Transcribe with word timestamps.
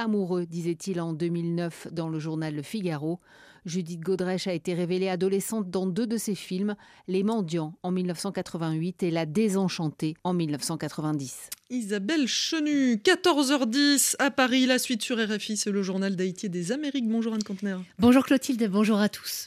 amoureux, 0.00 0.46
disait-il 0.46 1.00
en 1.00 1.12
2009 1.12 1.88
dans 1.92 2.08
le 2.08 2.18
journal 2.18 2.54
Le 2.54 2.62
Figaro. 2.62 3.20
Judith 3.66 4.00
Godrèche 4.00 4.46
a 4.46 4.54
été 4.54 4.72
révélée 4.72 5.10
adolescente 5.10 5.70
dans 5.70 5.86
deux 5.86 6.06
de 6.06 6.16
ses 6.16 6.34
films, 6.34 6.74
Les 7.08 7.22
Mendiants 7.22 7.74
en 7.82 7.90
1988 7.90 9.02
et 9.02 9.10
La 9.10 9.26
Désenchantée 9.26 10.14
en 10.24 10.32
1990. 10.32 11.50
Isabelle 11.68 12.26
Chenu, 12.26 12.96
14h10 12.96 14.16
à 14.18 14.30
Paris, 14.30 14.64
la 14.64 14.78
suite 14.78 15.02
sur 15.02 15.18
RFI, 15.18 15.58
c'est 15.58 15.70
le 15.70 15.82
journal 15.82 16.16
d'Haïti 16.16 16.46
et 16.46 16.48
des 16.48 16.72
Amériques. 16.72 17.08
Bonjour 17.08 17.34
Anne 17.34 17.44
Contener. 17.44 17.76
Bonjour 17.98 18.24
Clotilde, 18.24 18.66
bonjour 18.70 18.98
à 18.98 19.10
tous. 19.10 19.46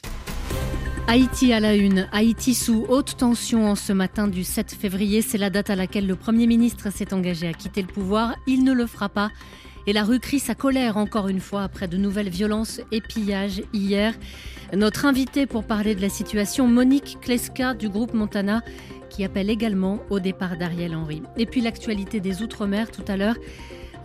Haïti 1.06 1.52
à 1.52 1.60
la 1.60 1.74
une. 1.74 2.08
Haïti 2.12 2.54
sous 2.54 2.86
haute 2.88 3.16
tension 3.18 3.66
en 3.66 3.74
ce 3.74 3.92
matin 3.92 4.26
du 4.26 4.42
7 4.42 4.72
février. 4.72 5.20
C'est 5.20 5.36
la 5.36 5.50
date 5.50 5.68
à 5.68 5.76
laquelle 5.76 6.06
le 6.06 6.16
Premier 6.16 6.46
ministre 6.46 6.90
s'est 6.90 7.12
engagé 7.12 7.46
à 7.46 7.52
quitter 7.52 7.82
le 7.82 7.88
pouvoir. 7.88 8.36
Il 8.46 8.64
ne 8.64 8.72
le 8.72 8.86
fera 8.86 9.10
pas. 9.10 9.30
Et 9.86 9.92
la 9.92 10.02
rue 10.02 10.18
crie 10.18 10.38
sa 10.38 10.54
colère 10.54 10.96
encore 10.96 11.28
une 11.28 11.40
fois 11.40 11.62
après 11.62 11.88
de 11.88 11.98
nouvelles 11.98 12.30
violences 12.30 12.80
et 12.90 13.02
pillages 13.02 13.62
hier. 13.74 14.14
Notre 14.72 15.04
invité 15.04 15.44
pour 15.46 15.64
parler 15.64 15.94
de 15.94 16.00
la 16.00 16.08
situation, 16.08 16.66
Monique 16.66 17.18
Kleska 17.20 17.74
du 17.74 17.90
groupe 17.90 18.14
Montana, 18.14 18.62
qui 19.10 19.24
appelle 19.24 19.50
également 19.50 20.00
au 20.08 20.20
départ 20.20 20.56
d'Ariel 20.56 20.94
Henry. 20.94 21.22
Et 21.36 21.44
puis 21.44 21.60
l'actualité 21.60 22.20
des 22.20 22.42
Outre-mer 22.42 22.90
tout 22.90 23.04
à 23.06 23.18
l'heure. 23.18 23.36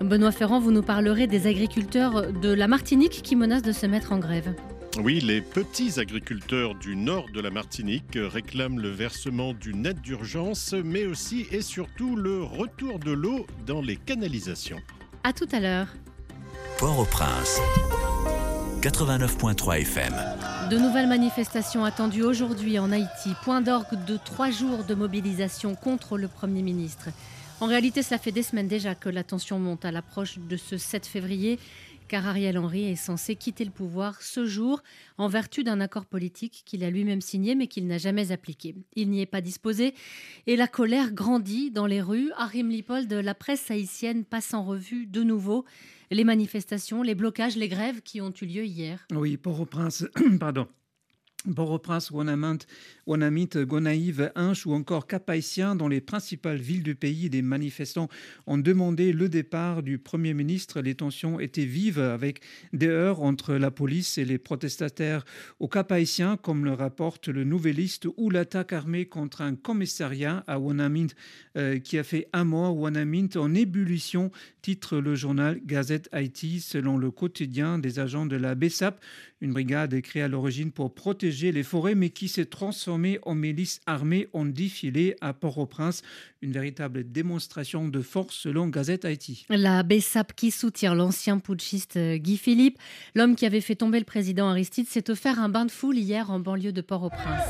Benoît 0.02 0.32
Ferrand, 0.32 0.60
vous 0.60 0.72
nous 0.72 0.84
parlerez 0.84 1.28
des 1.28 1.48
agriculteurs 1.48 2.32
de 2.34 2.54
la 2.54 2.68
Martinique 2.68 3.22
qui 3.24 3.36
menacent 3.38 3.64
de 3.64 3.72
se 3.72 3.86
mettre 3.86 4.12
en 4.12 4.20
grève. 4.20 4.54
Oui, 5.02 5.22
les 5.22 5.42
petits 5.42 6.00
agriculteurs 6.00 6.76
du 6.76 6.98
nord 6.98 7.28
de 7.34 7.40
la 7.40 7.52
Martinique 7.52 8.18
réclament 8.18 8.80
le 8.80 8.90
versement 8.90 9.54
d'une 9.54 9.86
aide 9.86 10.02
d'urgence, 10.02 10.74
mais 10.84 11.06
aussi 11.06 11.46
et 11.52 11.62
surtout 11.62 12.18
le 12.18 12.44
retour 12.44 13.00
de 13.00 13.12
l'eau 13.12 13.46
dans 13.66 13.82
les 13.82 13.96
canalisations. 13.96 14.82
À 15.30 15.32
tout 15.32 15.48
à 15.52 15.60
l'heure. 15.60 15.86
Port-au-Prince, 16.80 17.60
89.3 18.82 19.82
FM. 19.82 20.16
De 20.72 20.78
nouvelles 20.80 21.08
manifestations 21.08 21.86
attendues 21.86 22.24
aujourd'hui 22.24 22.80
en 22.80 22.92
Haïti. 22.92 23.36
Point 23.44 23.62
d'orgue 23.62 24.04
de 24.08 24.18
trois 24.18 24.50
jours 24.50 24.86
de 24.86 24.96
mobilisation 24.96 25.76
contre 25.76 26.18
le 26.18 26.28
Premier 26.28 26.64
ministre. 26.64 27.10
En 27.62 27.68
réalité, 27.68 28.02
cela 28.02 28.18
fait 28.18 28.32
des 28.32 28.42
semaines 28.42 28.68
déjà 28.68 28.96
que 28.96 29.08
la 29.08 29.24
tension 29.24 29.60
monte 29.60 29.86
à 29.86 29.92
l'approche 29.92 30.40
de 30.40 30.58
ce 30.58 30.78
7 30.78 31.06
février 31.06 31.60
car 32.10 32.28
Ariel 32.28 32.58
Henry 32.58 32.84
est 32.84 32.96
censé 32.96 33.36
quitter 33.36 33.64
le 33.64 33.72
pouvoir 33.72 34.22
ce 34.22 34.46
jour 34.46 34.82
en 35.18 35.28
vertu 35.28 35.64
d'un 35.64 35.80
accord 35.80 36.06
politique 36.06 36.64
qu'il 36.66 36.84
a 36.84 36.90
lui-même 36.90 37.22
signé 37.22 37.56
mais 37.56 37.68
qu'il 37.68 37.88
n'a 37.88 38.00
jamais 38.00 38.34
appliqué. 38.34 38.76
Il 38.96 39.10
n'y 39.10 39.22
est 39.22 39.26
pas 39.26 39.42
disposé 39.42 39.94
et 40.48 40.58
la 40.58 40.68
colère 40.68 41.14
grandit 41.14 41.72
dans 41.72 41.86
les 41.86 42.02
rues. 42.02 42.32
Arim 42.36 42.70
Lipold, 42.70 43.14
la 43.14 43.36
presse 43.36 43.72
haïtienne 43.72 44.26
passe 44.26 44.54
en 44.54 44.64
revue 44.64 45.06
de 45.06 45.24
nouveau 45.24 45.66
les 46.12 46.24
manifestations, 46.24 47.04
les 47.04 47.16
blocages, 47.16 47.56
les 47.56 47.70
grèves 47.70 48.02
qui 48.02 48.20
ont 48.20 48.34
eu 48.42 48.46
lieu 48.46 48.66
hier. 48.66 49.06
Oui, 49.14 49.38
Port-au-Prince, 49.38 50.06
pardon. 50.40 50.68
Port-au-Prince, 51.56 52.12
Wanamint, 52.12 52.58
Gonaïve, 53.56 54.32
Inch 54.36 54.66
ou 54.66 54.74
encore 54.74 55.08
Cap-Haïtien, 55.08 55.74
dans 55.74 55.88
les 55.88 56.02
principales 56.02 56.58
villes 56.58 56.84
du 56.84 56.96
pays, 56.96 57.30
des 57.30 57.42
manifestants 57.42 58.10
ont 58.46 58.58
demandé 58.58 59.14
le 59.14 59.30
départ 59.30 59.82
du 59.82 60.00
Premier 60.00 60.34
ministre. 60.34 60.82
Les 60.82 60.96
tensions 60.96 61.40
étaient 61.40 61.64
vives 61.64 62.00
avec 62.00 62.42
des 62.74 62.88
heurts 62.88 63.22
entre 63.22 63.54
la 63.54 63.72
police 63.72 64.18
et 64.18 64.26
les 64.26 64.38
protestataires 64.38 65.24
au 65.62 65.70
Cap-Haïtien, 65.70 66.36
comme 66.36 66.66
le 66.66 66.74
rapporte 66.74 67.30
le 67.30 67.46
Nouvelliste, 67.46 68.08
ou 68.18 68.30
l'attaque 68.30 68.74
armée 68.74 69.06
contre 69.06 69.42
un 69.42 69.56
commissariat 69.56 70.44
à 70.46 70.60
Wanamint 70.60 71.08
euh, 71.56 71.80
qui 71.80 71.98
a 71.98 72.04
fait 72.04 72.28
un 72.34 72.44
mois. 72.44 72.72
Wanamint 72.72 73.30
en 73.38 73.56
ébullition, 73.56 74.30
titre 74.62 74.98
le 74.98 75.16
journal 75.16 75.62
Gazette 75.66 76.10
Haïti, 76.12 76.60
selon 76.60 76.98
le 76.98 77.12
quotidien 77.12 77.80
des 77.80 78.00
agents 78.00 78.26
de 78.26 78.36
la 78.36 78.56
BESAP, 78.56 79.00
une 79.42 79.54
brigade 79.54 80.00
créée 80.02 80.24
à 80.24 80.28
l'origine 80.28 80.72
pour 80.72 80.94
protéger 80.94 81.52
les 81.52 81.64
forêts, 81.64 81.96
mais 81.96 82.10
qui 82.10 82.28
s'est 82.28 82.46
transformée 82.46 83.20
en 83.24 83.36
milice 83.36 83.80
armée 83.86 84.28
en 84.34 84.46
défilé 84.46 85.16
à 85.22 85.34
Port-au-Prince. 85.34 86.02
Une 86.42 86.52
véritable 86.52 87.10
démonstration 87.10 87.88
de 87.88 88.02
force 88.02 88.36
selon 88.36 88.68
Gazette 88.68 89.06
Haïti. 89.06 89.46
La 89.50 89.84
BESAP 89.84 90.34
qui 90.34 90.52
soutient 90.52 90.96
l'ancien 90.96 91.40
putschiste 91.40 91.98
euh, 91.98 92.18
Guy 92.18 92.38
Philippe, 92.38 92.78
l'homme 93.16 93.36
qui 93.36 93.46
avait 93.46 93.62
fait 93.62 93.76
tomber 93.76 94.00
le 94.00 94.06
président 94.06 94.50
Aristide, 94.50 94.88
s'est 94.88 95.10
offert 95.10 95.40
un 95.40 95.50
bain 95.50 95.66
de 95.66 95.72
foule 95.72 95.98
hier 95.98 96.32
en 96.32 96.40
banlieue 96.40 96.72
de 96.72 96.82
Port-au-Prince. 96.82 97.44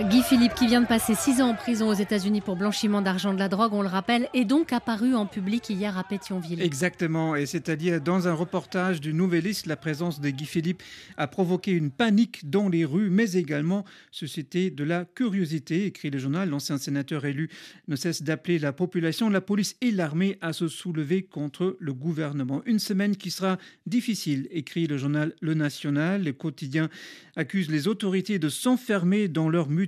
Guy 0.00 0.22
Philippe, 0.24 0.54
qui 0.54 0.66
vient 0.66 0.80
de 0.80 0.88
passer 0.88 1.14
six 1.14 1.40
ans 1.40 1.50
en 1.50 1.54
prison 1.54 1.88
aux 1.88 1.94
États-Unis 1.94 2.40
pour 2.40 2.56
blanchiment 2.56 3.00
d'argent 3.00 3.32
de 3.32 3.38
la 3.38 3.48
drogue, 3.48 3.72
on 3.74 3.80
le 3.80 3.88
rappelle, 3.88 4.28
est 4.34 4.44
donc 4.44 4.72
apparu 4.72 5.14
en 5.14 5.24
public 5.24 5.70
hier 5.70 5.96
à 5.96 6.02
Pétionville. 6.02 6.60
Exactement, 6.60 7.36
et 7.36 7.46
c'est-à-dire 7.46 8.00
dans 8.00 8.26
un 8.26 8.32
reportage 8.32 9.00
du 9.00 9.14
Nouvelliste, 9.14 9.66
la 9.66 9.76
présence 9.76 10.20
de 10.20 10.30
Guy 10.30 10.46
Philippe 10.46 10.82
a 11.16 11.28
provoqué 11.28 11.70
une 11.70 11.92
panique 11.92 12.50
dans 12.50 12.68
les 12.68 12.84
rues, 12.84 13.08
mais 13.08 13.34
également 13.34 13.84
suscité 14.10 14.70
de 14.70 14.82
la 14.82 15.04
curiosité, 15.04 15.86
écrit 15.86 16.10
le 16.10 16.18
journal. 16.18 16.50
L'ancien 16.50 16.76
sénateur 16.76 17.24
élu 17.24 17.48
ne 17.86 17.94
cesse 17.94 18.24
d'appeler 18.24 18.58
la 18.58 18.72
population, 18.72 19.30
la 19.30 19.40
police 19.40 19.76
et 19.80 19.92
l'armée 19.92 20.38
à 20.40 20.52
se 20.52 20.66
soulever 20.66 21.22
contre 21.22 21.76
le 21.78 21.94
gouvernement. 21.94 22.62
Une 22.66 22.80
semaine 22.80 23.16
qui 23.16 23.30
sera 23.30 23.58
difficile, 23.86 24.48
écrit 24.50 24.88
le 24.88 24.98
journal 24.98 25.34
Le 25.40 25.54
National. 25.54 26.24
Le 26.24 26.32
quotidien 26.32 26.90
accuse 27.36 27.70
les 27.70 27.88
autorités 27.88 28.38
de 28.38 28.48
s'enfermer 28.48 29.28
dans 29.28 29.48
leur 29.48 29.68
mur 29.68 29.84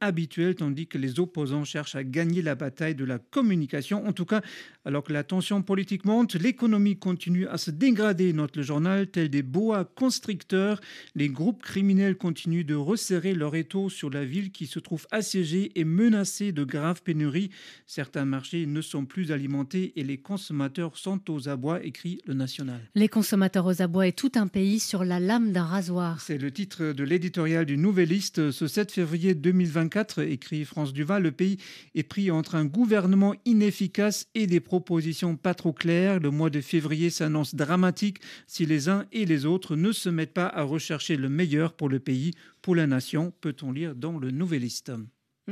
habituel, 0.00 0.54
tandis 0.54 0.86
que 0.86 0.98
les 0.98 1.20
opposants 1.20 1.64
cherchent 1.64 1.94
à 1.94 2.04
gagner 2.04 2.42
la 2.42 2.54
bataille 2.54 2.94
de 2.94 3.04
la 3.04 3.18
communication. 3.18 4.06
En 4.06 4.12
tout 4.12 4.24
cas, 4.24 4.42
alors 4.84 5.04
que 5.04 5.12
la 5.12 5.24
tension 5.24 5.62
politique 5.62 6.04
monte, 6.04 6.34
l'économie 6.34 6.98
continue 6.98 7.46
à 7.46 7.58
se 7.58 7.70
dégrader, 7.70 8.32
note 8.32 8.56
le 8.56 8.62
journal, 8.62 9.06
tel 9.06 9.28
des 9.28 9.42
bois 9.42 9.84
constricteurs. 9.84 10.80
Les 11.14 11.28
groupes 11.28 11.62
criminels 11.62 12.16
continuent 12.16 12.64
de 12.64 12.74
resserrer 12.74 13.34
leur 13.34 13.54
étau 13.54 13.88
sur 13.88 14.10
la 14.10 14.24
ville 14.24 14.52
qui 14.52 14.66
se 14.66 14.78
trouve 14.78 15.06
assiégée 15.10 15.72
et 15.78 15.84
menacée 15.84 16.52
de 16.52 16.64
graves 16.64 17.02
pénuries. 17.02 17.50
Certains 17.86 18.24
marchés 18.24 18.66
ne 18.66 18.80
sont 18.80 19.04
plus 19.04 19.32
alimentés 19.32 19.92
et 19.96 20.04
les 20.04 20.18
consommateurs 20.18 20.96
sont 20.96 21.30
aux 21.30 21.48
abois, 21.48 21.84
écrit 21.84 22.20
le 22.26 22.34
National. 22.34 22.80
Les 22.94 23.08
consommateurs 23.08 23.66
aux 23.66 23.82
abois 23.82 24.06
et 24.06 24.12
tout 24.12 24.32
un 24.34 24.46
pays 24.46 24.80
sur 24.80 25.04
la 25.04 25.20
lame 25.20 25.52
d'un 25.52 25.64
rasoir. 25.64 26.20
C'est 26.20 26.38
le 26.38 26.50
titre 26.50 26.79
de 26.82 27.04
l'éditorial 27.04 27.64
du 27.66 27.76
Nouvelliste 27.76 28.50
ce 28.50 28.66
7 28.66 28.92
février 28.92 29.34
2024, 29.34 30.22
écrit 30.22 30.64
France 30.64 30.92
Duval, 30.92 31.22
le 31.22 31.32
pays 31.32 31.58
est 31.94 32.02
pris 32.02 32.30
entre 32.30 32.54
un 32.54 32.64
gouvernement 32.64 33.34
inefficace 33.44 34.28
et 34.34 34.46
des 34.46 34.60
propositions 34.60 35.36
pas 35.36 35.54
trop 35.54 35.72
claires. 35.72 36.20
Le 36.20 36.30
mois 36.30 36.50
de 36.50 36.60
février 36.60 37.10
s'annonce 37.10 37.54
dramatique 37.54 38.18
si 38.46 38.66
les 38.66 38.88
uns 38.88 39.06
et 39.12 39.26
les 39.26 39.46
autres 39.46 39.76
ne 39.76 39.92
se 39.92 40.08
mettent 40.08 40.34
pas 40.34 40.48
à 40.48 40.62
rechercher 40.62 41.16
le 41.16 41.28
meilleur 41.28 41.74
pour 41.74 41.88
le 41.88 42.00
pays, 42.00 42.32
pour 42.62 42.74
la 42.74 42.86
nation, 42.86 43.32
peut-on 43.40 43.72
lire 43.72 43.94
dans 43.94 44.18
le 44.18 44.30
Nouvelliste. 44.30 44.92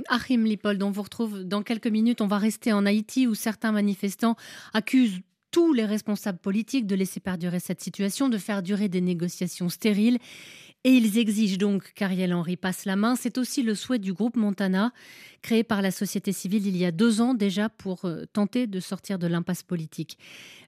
Achim 0.08 0.44
Lipold, 0.44 0.82
on 0.82 0.90
vous 0.90 1.02
retrouve 1.02 1.44
dans 1.44 1.62
quelques 1.62 1.88
minutes. 1.88 2.20
On 2.20 2.26
va 2.26 2.38
rester 2.38 2.72
en 2.72 2.86
Haïti 2.86 3.26
où 3.26 3.34
certains 3.34 3.72
manifestants 3.72 4.36
accusent 4.72 5.20
tous 5.50 5.72
les 5.72 5.84
responsables 5.84 6.38
politiques 6.38 6.86
de 6.86 6.94
laisser 6.94 7.20
perdurer 7.20 7.60
cette 7.60 7.80
situation, 7.80 8.28
de 8.28 8.38
faire 8.38 8.62
durer 8.62 8.88
des 8.88 9.00
négociations 9.00 9.68
stériles 9.68 10.18
et 10.84 10.90
ils 10.90 11.18
exigent 11.18 11.58
donc 11.58 11.92
qu'Ariel 11.94 12.32
Henry 12.32 12.56
passe 12.56 12.84
la 12.84 12.96
main. 12.96 13.16
C'est 13.16 13.38
aussi 13.38 13.62
le 13.62 13.74
souhait 13.74 13.98
du 13.98 14.12
groupe 14.12 14.36
Montana, 14.36 14.92
créé 15.42 15.64
par 15.64 15.82
la 15.82 15.90
société 15.90 16.32
civile 16.32 16.66
il 16.66 16.76
y 16.76 16.84
a 16.84 16.92
deux 16.92 17.20
ans 17.20 17.34
déjà 17.34 17.68
pour 17.68 18.04
euh, 18.04 18.24
tenter 18.32 18.66
de 18.66 18.80
sortir 18.80 19.18
de 19.18 19.26
l'impasse 19.26 19.62
politique. 19.62 20.18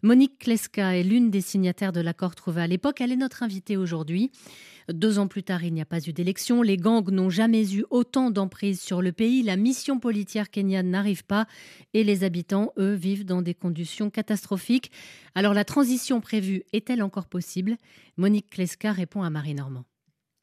Monique 0.02 0.38
Kleska 0.38 0.96
est 0.96 1.02
l'une 1.02 1.30
des 1.30 1.40
signataires 1.40 1.92
de 1.92 2.00
l'accord 2.00 2.34
trouvé 2.34 2.62
à 2.62 2.66
l'époque. 2.66 3.00
Elle 3.00 3.12
est 3.12 3.16
notre 3.16 3.42
invitée 3.42 3.76
aujourd'hui. 3.76 4.30
Deux 4.92 5.18
ans 5.18 5.28
plus 5.28 5.42
tard, 5.42 5.64
il 5.64 5.72
n'y 5.72 5.80
a 5.80 5.86
pas 5.86 6.00
eu 6.00 6.12
d'élection. 6.12 6.62
Les 6.62 6.76
gangs 6.76 7.10
n'ont 7.10 7.30
jamais 7.30 7.74
eu 7.74 7.84
autant 7.90 8.30
d'emprise 8.30 8.80
sur 8.80 9.02
le 9.02 9.12
pays. 9.12 9.42
La 9.42 9.56
mission 9.56 9.98
politière 9.98 10.50
kenyane 10.50 10.90
n'arrive 10.90 11.24
pas 11.24 11.46
et 11.94 12.04
les 12.04 12.24
habitants, 12.24 12.72
eux, 12.78 12.94
vivent 12.94 13.24
dans 13.24 13.42
des 13.42 13.54
conditions 13.54 14.10
catastrophiques. 14.10 14.90
Alors 15.34 15.54
la 15.54 15.64
transition 15.64 16.20
prévue 16.20 16.64
est-elle 16.72 17.02
encore 17.02 17.26
possible? 17.26 17.76
Monique 18.16 18.50
Kleska 18.50 18.92
répond 18.92 19.22
à 19.22 19.30
Marie 19.30 19.54
Normand 19.54 19.84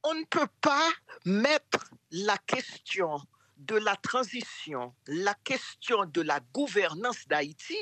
on 0.09 0.13
ne 0.13 0.23
peut 0.25 0.47
pas 0.61 0.89
mettre 1.25 1.91
la 2.11 2.37
question 2.37 3.19
de 3.57 3.75
la 3.75 3.95
transition, 3.97 4.93
la 5.07 5.33
question 5.43 6.05
de 6.05 6.21
la 6.21 6.39
gouvernance 6.53 7.27
d'Haïti 7.27 7.75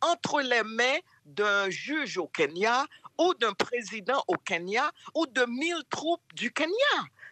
entre 0.00 0.40
les 0.40 0.62
mains 0.62 0.98
d'un 1.26 1.68
juge 1.68 2.16
au 2.16 2.28
Kenya 2.28 2.86
ou 3.18 3.34
d'un 3.34 3.52
président 3.52 4.22
au 4.28 4.34
Kenya 4.34 4.90
ou 5.14 5.26
de 5.26 5.44
mille 5.46 5.82
troupes 5.90 6.32
du 6.34 6.52
Kenya. 6.52 6.74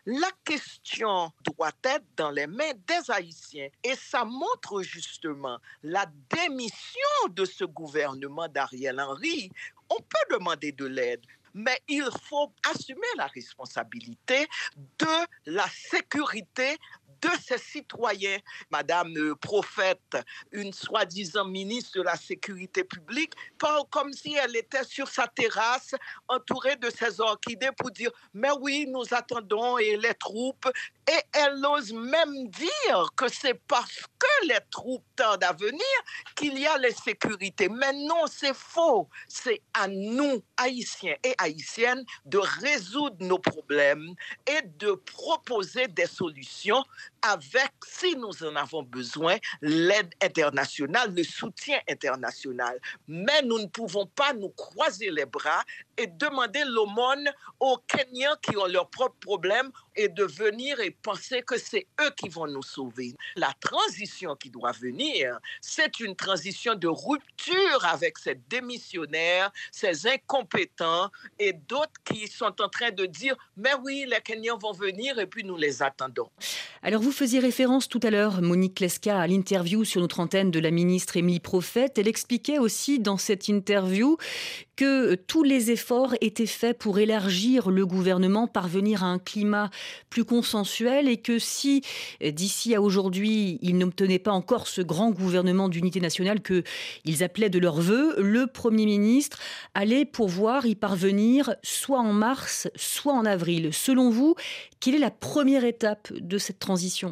La 0.06 0.30
question 0.44 1.32
doit 1.42 1.72
être 1.82 2.04
dans 2.16 2.30
les 2.30 2.46
mains 2.46 2.72
des 2.86 3.10
Haïtiens. 3.10 3.68
Et 3.82 3.96
ça 3.96 4.24
montre 4.24 4.82
justement 4.82 5.58
la 5.82 6.06
démission 6.30 7.28
de 7.30 7.44
ce 7.44 7.64
gouvernement 7.64 8.46
d'Ariel 8.46 9.00
Henry. 9.00 9.50
On 9.90 9.96
peut 9.96 10.36
demander 10.36 10.70
de 10.70 10.84
l'aide, 10.86 11.22
mais 11.54 11.80
il 11.88 12.08
faut 12.22 12.52
assumer 12.70 13.06
la 13.16 13.26
responsabilité 13.26 14.46
de 14.76 15.26
la 15.46 15.66
sécurité 15.68 16.76
de 17.22 17.30
ses 17.42 17.58
citoyens. 17.58 18.38
Madame 18.70 19.34
Prophète, 19.40 20.16
une 20.52 20.72
soi-disant 20.72 21.44
ministre 21.44 21.98
de 21.98 22.02
la 22.02 22.16
Sécurité 22.16 22.84
publique, 22.84 23.32
parle 23.58 23.84
comme 23.90 24.12
si 24.12 24.34
elle 24.34 24.56
était 24.56 24.84
sur 24.84 25.08
sa 25.08 25.26
terrasse 25.26 25.94
entourée 26.28 26.76
de 26.76 26.90
ses 26.90 27.20
orchidées 27.20 27.70
pour 27.76 27.90
dire 27.90 28.10
Mais 28.34 28.50
oui, 28.60 28.86
nous 28.88 29.04
attendons 29.12 29.78
et 29.78 29.96
les 29.96 30.14
troupes. 30.14 30.68
Et 31.08 31.20
elle 31.32 31.64
ose 31.64 31.92
même 31.92 32.48
dire 32.48 33.10
que 33.16 33.28
c'est 33.28 33.60
parce 33.68 34.02
que 34.18 34.46
les 34.48 34.58
troupes 34.70 35.04
tardent 35.14 35.44
à 35.44 35.52
venir 35.52 35.80
qu'il 36.34 36.58
y 36.58 36.66
a 36.66 36.76
les 36.78 36.92
sécurités. 36.92 37.68
Mais 37.68 37.92
non, 37.92 38.26
c'est 38.26 38.54
faux. 38.54 39.08
C'est 39.28 39.62
à 39.72 39.86
nous, 39.86 40.42
Haïtiens 40.56 41.14
et 41.22 41.34
Haïtiennes, 41.38 42.04
de 42.24 42.38
résoudre 42.38 43.16
nos 43.20 43.38
problèmes 43.38 44.14
et 44.46 44.62
de 44.62 44.92
proposer 44.92 45.86
des 45.86 46.06
solutions 46.06 46.82
avec, 47.31 47.73
si 47.87 48.17
nous 48.17 48.44
en 48.44 48.56
avons 48.56 48.82
besoin, 48.82 49.37
l'aide 49.61 50.12
internationale, 50.23 51.14
le 51.14 51.25
soutien 51.25 51.78
international. 51.88 52.78
Mais 53.08 53.43
nous 53.43 53.58
ne 53.58 53.67
pouvons 53.67 54.06
pas 54.06 54.32
nous 54.32 54.50
croiser 54.50 55.11
les 55.11 55.26
bras 55.26 55.62
et 55.96 56.06
demander 56.06 56.62
l'aumône 56.67 57.31
aux 57.61 57.78
Kenyans 57.88 58.37
qui 58.43 58.56
ont 58.56 58.67
leurs 58.67 58.88
propres 58.90 59.19
problèmes 59.20 59.70
et 59.94 60.08
de 60.08 60.25
venir 60.25 60.78
et 60.81 60.90
penser 60.90 61.43
que 61.43 61.58
c'est 61.58 61.87
eux 62.00 62.11
qui 62.17 62.28
vont 62.28 62.46
nous 62.46 62.62
sauver. 62.62 63.14
La 63.34 63.52
transition 63.61 64.37
qui 64.37 64.50
doit 64.50 64.73
venir, 64.73 65.38
c'est 65.61 66.00
une 66.00 66.14
transition 66.14 66.75
de 66.75 66.88
rupture 66.88 67.84
avec 67.84 68.19
ces 68.19 68.34
démissionnaires, 68.49 69.50
ces 69.73 70.06
incompétents 70.06 71.11
et 71.38 71.52
d'autres 71.52 72.00
qui 72.05 72.28
sont 72.28 72.61
en 72.61 72.69
train 72.69 72.90
de 72.90 73.06
dire, 73.06 73.37
mais 73.56 73.75
oui, 73.82 74.06
les 74.08 74.20
Kenyans 74.20 74.58
vont 74.58 74.73
venir 74.73 75.19
et 75.19 75.26
puis 75.26 75.44
nous 75.44 75.56
les 75.56 75.82
attendons. 75.82 76.31
Alors 76.82 77.00
vous 77.00 77.12
faisiez 77.16 77.38
référence 77.38 77.88
tout 77.88 78.00
à 78.02 78.10
l'heure, 78.10 78.42
Monique 78.42 78.78
Leska, 78.78 79.18
à 79.18 79.26
l'interview 79.26 79.84
sur 79.84 80.02
notre 80.02 80.20
antenne 80.20 80.50
de 80.50 80.58
la 80.58 80.70
ministre 80.70 81.16
Émilie 81.16 81.40
Prophète. 81.40 81.96
Elle 81.96 82.08
expliquait 82.08 82.58
aussi 82.58 82.98
dans 82.98 83.16
cette 83.16 83.48
interview 83.48 84.18
que 84.76 85.14
tous 85.14 85.42
les 85.42 85.70
efforts 85.70 86.14
étaient 86.20 86.44
faits 86.44 86.76
pour 86.76 86.98
élargir 86.98 87.70
le 87.70 87.86
gouvernement, 87.86 88.46
parvenir 88.46 89.02
à 89.02 89.06
un 89.06 89.18
climat 89.18 89.70
plus 90.10 90.26
consensuel 90.26 91.08
et 91.08 91.16
que 91.16 91.38
si 91.38 91.80
d'ici 92.20 92.74
à 92.74 92.82
aujourd'hui, 92.82 93.58
ils 93.62 93.78
n'obtenaient 93.78 94.18
pas 94.18 94.32
encore 94.32 94.68
ce 94.68 94.82
grand 94.82 95.10
gouvernement 95.10 95.70
d'unité 95.70 96.00
nationale 96.00 96.40
qu'ils 96.42 97.24
appelaient 97.24 97.48
de 97.48 97.58
leur 97.58 97.80
vœu, 97.80 98.14
le 98.18 98.46
Premier 98.46 98.84
ministre 98.84 99.38
allait 99.72 100.04
pouvoir 100.04 100.66
y 100.66 100.74
parvenir 100.74 101.54
soit 101.62 102.00
en 102.00 102.12
mars, 102.12 102.68
soit 102.76 103.14
en 103.14 103.24
avril. 103.24 103.70
Selon 103.72 104.10
vous, 104.10 104.34
quelle 104.80 104.96
est 104.96 104.98
la 104.98 105.10
première 105.10 105.64
étape 105.64 106.12
de 106.12 106.36
cette 106.36 106.58
transition? 106.58 107.05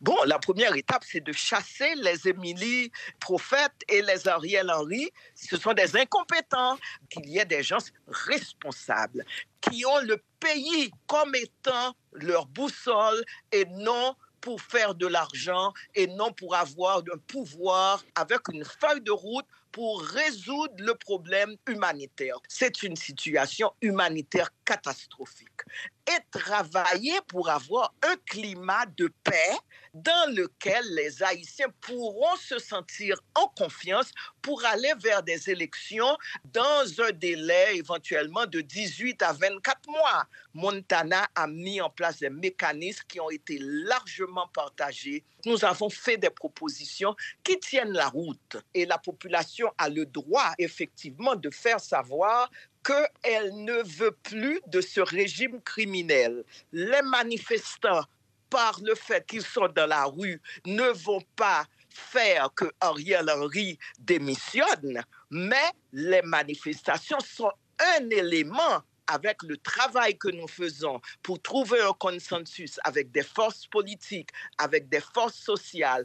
Bon, 0.00 0.16
la 0.26 0.38
première 0.38 0.74
étape, 0.74 1.04
c'est 1.06 1.20
de 1.20 1.32
chasser 1.32 1.94
les 1.96 2.28
Émilie 2.28 2.90
Prophète 3.20 3.72
et 3.88 4.02
les 4.02 4.26
Ariel 4.26 4.70
Henry. 4.70 5.10
Ce 5.34 5.56
sont 5.56 5.72
des 5.72 5.96
incompétents, 5.96 6.78
qu'il 7.10 7.28
y 7.28 7.38
ait 7.38 7.44
des 7.44 7.62
gens 7.62 7.78
responsables 8.08 9.24
qui 9.60 9.84
ont 9.86 10.00
le 10.00 10.22
pays 10.40 10.90
comme 11.06 11.34
étant 11.34 11.94
leur 12.12 12.46
boussole 12.46 13.24
et 13.52 13.64
non 13.66 14.14
pour 14.40 14.60
faire 14.60 14.94
de 14.94 15.06
l'argent 15.06 15.72
et 15.94 16.06
non 16.06 16.32
pour 16.32 16.54
avoir 16.54 16.98
un 17.12 17.18
pouvoir 17.18 18.04
avec 18.14 18.48
une 18.52 18.64
feuille 18.64 19.00
de 19.00 19.10
route 19.10 19.46
pour 19.72 20.02
résoudre 20.02 20.74
le 20.78 20.94
problème 20.94 21.56
humanitaire. 21.66 22.36
C'est 22.48 22.82
une 22.82 22.96
situation 22.96 23.72
humanitaire 23.82 24.50
catastrophique. 24.64 25.60
Et 26.08 26.38
travailler 26.38 27.18
pour 27.28 27.50
avoir 27.50 27.94
un 28.02 28.16
climat 28.26 28.86
de 28.96 29.12
paix 29.22 29.58
dans 29.92 30.32
lequel 30.34 30.84
les 30.94 31.22
Haïtiens 31.22 31.68
pourront 31.80 32.36
se 32.36 32.58
sentir 32.58 33.20
en 33.34 33.48
confiance 33.48 34.10
pour 34.40 34.64
aller 34.64 34.92
vers 35.02 35.22
des 35.22 35.50
élections 35.50 36.16
dans 36.44 37.00
un 37.00 37.10
délai 37.12 37.76
éventuellement 37.76 38.46
de 38.46 38.60
18 38.60 39.22
à 39.22 39.32
24 39.32 39.88
mois. 39.88 40.26
Montana 40.54 41.26
a 41.34 41.46
mis 41.46 41.80
en 41.80 41.90
place 41.90 42.20
des 42.20 42.30
mécanismes 42.30 43.04
qui 43.08 43.20
ont 43.20 43.30
été 43.30 43.58
largement 43.60 44.48
partagés. 44.48 45.24
Nous 45.44 45.64
avons 45.64 45.90
fait 45.90 46.16
des 46.16 46.30
propositions 46.30 47.14
qui 47.44 47.58
tiennent 47.60 47.92
la 47.92 48.08
route 48.08 48.56
et 48.74 48.86
la 48.86 48.98
population 48.98 49.70
a 49.78 49.88
le 49.88 50.06
droit 50.06 50.52
effectivement 50.58 51.36
de 51.36 51.50
faire 51.50 51.80
savoir 51.80 52.50
qu'elle 52.84 53.64
ne 53.64 53.82
veut 53.82 54.16
plus 54.22 54.60
de 54.66 54.80
ce 54.80 55.00
régime 55.00 55.60
criminel. 55.62 55.97
Les 56.02 57.02
manifestants 57.02 58.04
par 58.50 58.80
le 58.82 58.94
fait 58.94 59.26
qu'ils 59.26 59.42
sont 59.42 59.68
dans 59.68 59.86
la 59.86 60.04
rue, 60.04 60.40
ne 60.66 60.88
vont 60.90 61.22
pas 61.36 61.66
faire 61.90 62.48
que 62.54 62.66
Ariel 62.80 63.28
Henry 63.30 63.78
démissionne, 63.98 65.02
mais 65.30 65.70
les 65.92 66.22
manifestations 66.22 67.20
sont 67.20 67.52
un 67.98 68.10
élément 68.10 68.82
avec 69.06 69.42
le 69.42 69.56
travail 69.56 70.16
que 70.18 70.28
nous 70.28 70.48
faisons 70.48 71.00
pour 71.22 71.40
trouver 71.40 71.80
un 71.80 71.92
consensus 71.94 72.78
avec 72.84 73.10
des 73.10 73.22
forces 73.22 73.66
politiques, 73.66 74.30
avec 74.58 74.88
des 74.88 75.00
forces 75.00 75.38
sociales, 75.38 76.04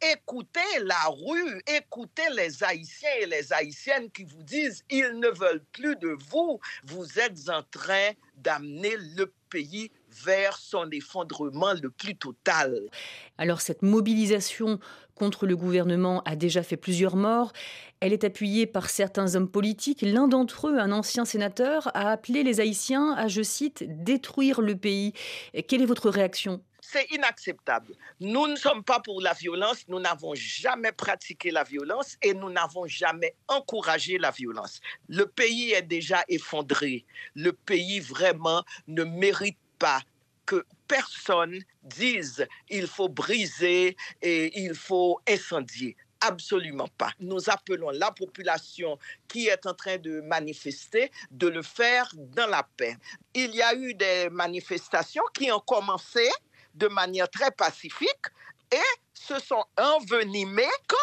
écoutez 0.00 0.60
la 0.82 1.08
rue, 1.08 1.62
écoutez 1.66 2.22
les 2.34 2.62
Haïtiens 2.62 3.10
et 3.20 3.26
les 3.26 3.52
Haïtiennes 3.52 4.10
qui 4.10 4.24
vous 4.24 4.42
disent 4.42 4.84
ils 4.90 5.18
ne 5.18 5.28
veulent 5.28 5.64
plus 5.72 5.96
de 5.96 6.16
vous. 6.30 6.58
Vous 6.84 7.18
êtes 7.18 7.48
en 7.48 7.62
train 7.62 8.10
d'amener 8.36 8.96
le 9.16 9.32
pays 9.50 9.90
vers 10.24 10.56
son 10.56 10.88
effondrement 10.90 11.74
le 11.80 11.90
plus 11.90 12.16
total. 12.16 12.88
Alors 13.38 13.60
cette 13.60 13.82
mobilisation 13.82 14.78
contre 15.14 15.46
le 15.46 15.56
gouvernement 15.56 16.22
a 16.24 16.34
déjà 16.34 16.62
fait 16.62 16.76
plusieurs 16.78 17.16
morts. 17.16 17.52
Elle 18.00 18.14
est 18.14 18.24
appuyée 18.24 18.66
par 18.66 18.88
certains 18.88 19.34
hommes 19.34 19.50
politiques. 19.50 20.00
L'un 20.00 20.28
d'entre 20.28 20.68
eux, 20.68 20.78
un 20.78 20.92
ancien 20.92 21.26
sénateur, 21.26 21.88
a 21.94 22.10
appelé 22.10 22.42
les 22.42 22.60
Haïtiens 22.60 23.12
à, 23.12 23.28
je 23.28 23.42
cite, 23.42 23.84
détruire 24.02 24.62
le 24.62 24.76
pays. 24.76 25.12
Quelle 25.68 25.82
est 25.82 25.86
votre 25.86 26.08
réaction? 26.08 26.62
C'est 26.82 27.10
inacceptable. 27.10 27.94
Nous 28.20 28.46
ne 28.46 28.56
sommes 28.56 28.82
pas 28.84 29.00
pour 29.00 29.20
la 29.20 29.32
violence, 29.32 29.84
nous 29.88 30.00
n'avons 30.00 30.34
jamais 30.34 30.92
pratiqué 30.92 31.50
la 31.50 31.64
violence 31.64 32.16
et 32.22 32.34
nous 32.34 32.50
n'avons 32.50 32.86
jamais 32.86 33.34
encouragé 33.48 34.18
la 34.18 34.30
violence. 34.30 34.80
Le 35.08 35.26
pays 35.26 35.72
est 35.72 35.82
déjà 35.82 36.24
effondré. 36.28 37.04
Le 37.34 37.52
pays 37.52 38.00
vraiment 38.00 38.64
ne 38.88 39.04
mérite 39.04 39.58
pas 39.78 40.00
que 40.46 40.64
personne 40.88 41.60
dise 41.82 42.46
il 42.68 42.86
faut 42.86 43.08
briser 43.08 43.96
et 44.20 44.60
il 44.60 44.74
faut 44.74 45.20
incendier. 45.28 45.96
Absolument 46.22 46.88
pas. 46.98 47.12
Nous 47.20 47.48
appelons 47.48 47.90
la 47.90 48.10
population 48.10 48.98
qui 49.26 49.46
est 49.46 49.64
en 49.64 49.72
train 49.72 49.96
de 49.96 50.20
manifester 50.20 51.10
de 51.30 51.48
le 51.48 51.62
faire 51.62 52.12
dans 52.16 52.46
la 52.46 52.62
paix. 52.76 52.96
Il 53.34 53.54
y 53.54 53.62
a 53.62 53.74
eu 53.74 53.94
des 53.94 54.28
manifestations 54.30 55.22
qui 55.32 55.50
ont 55.50 55.60
commencé 55.60 56.28
de 56.74 56.88
manière 56.88 57.28
très 57.28 57.50
pacifique 57.50 58.26
et 58.72 58.98
se 59.14 59.38
sont 59.40 59.64
envenimés 59.78 60.62
quand 60.86 60.96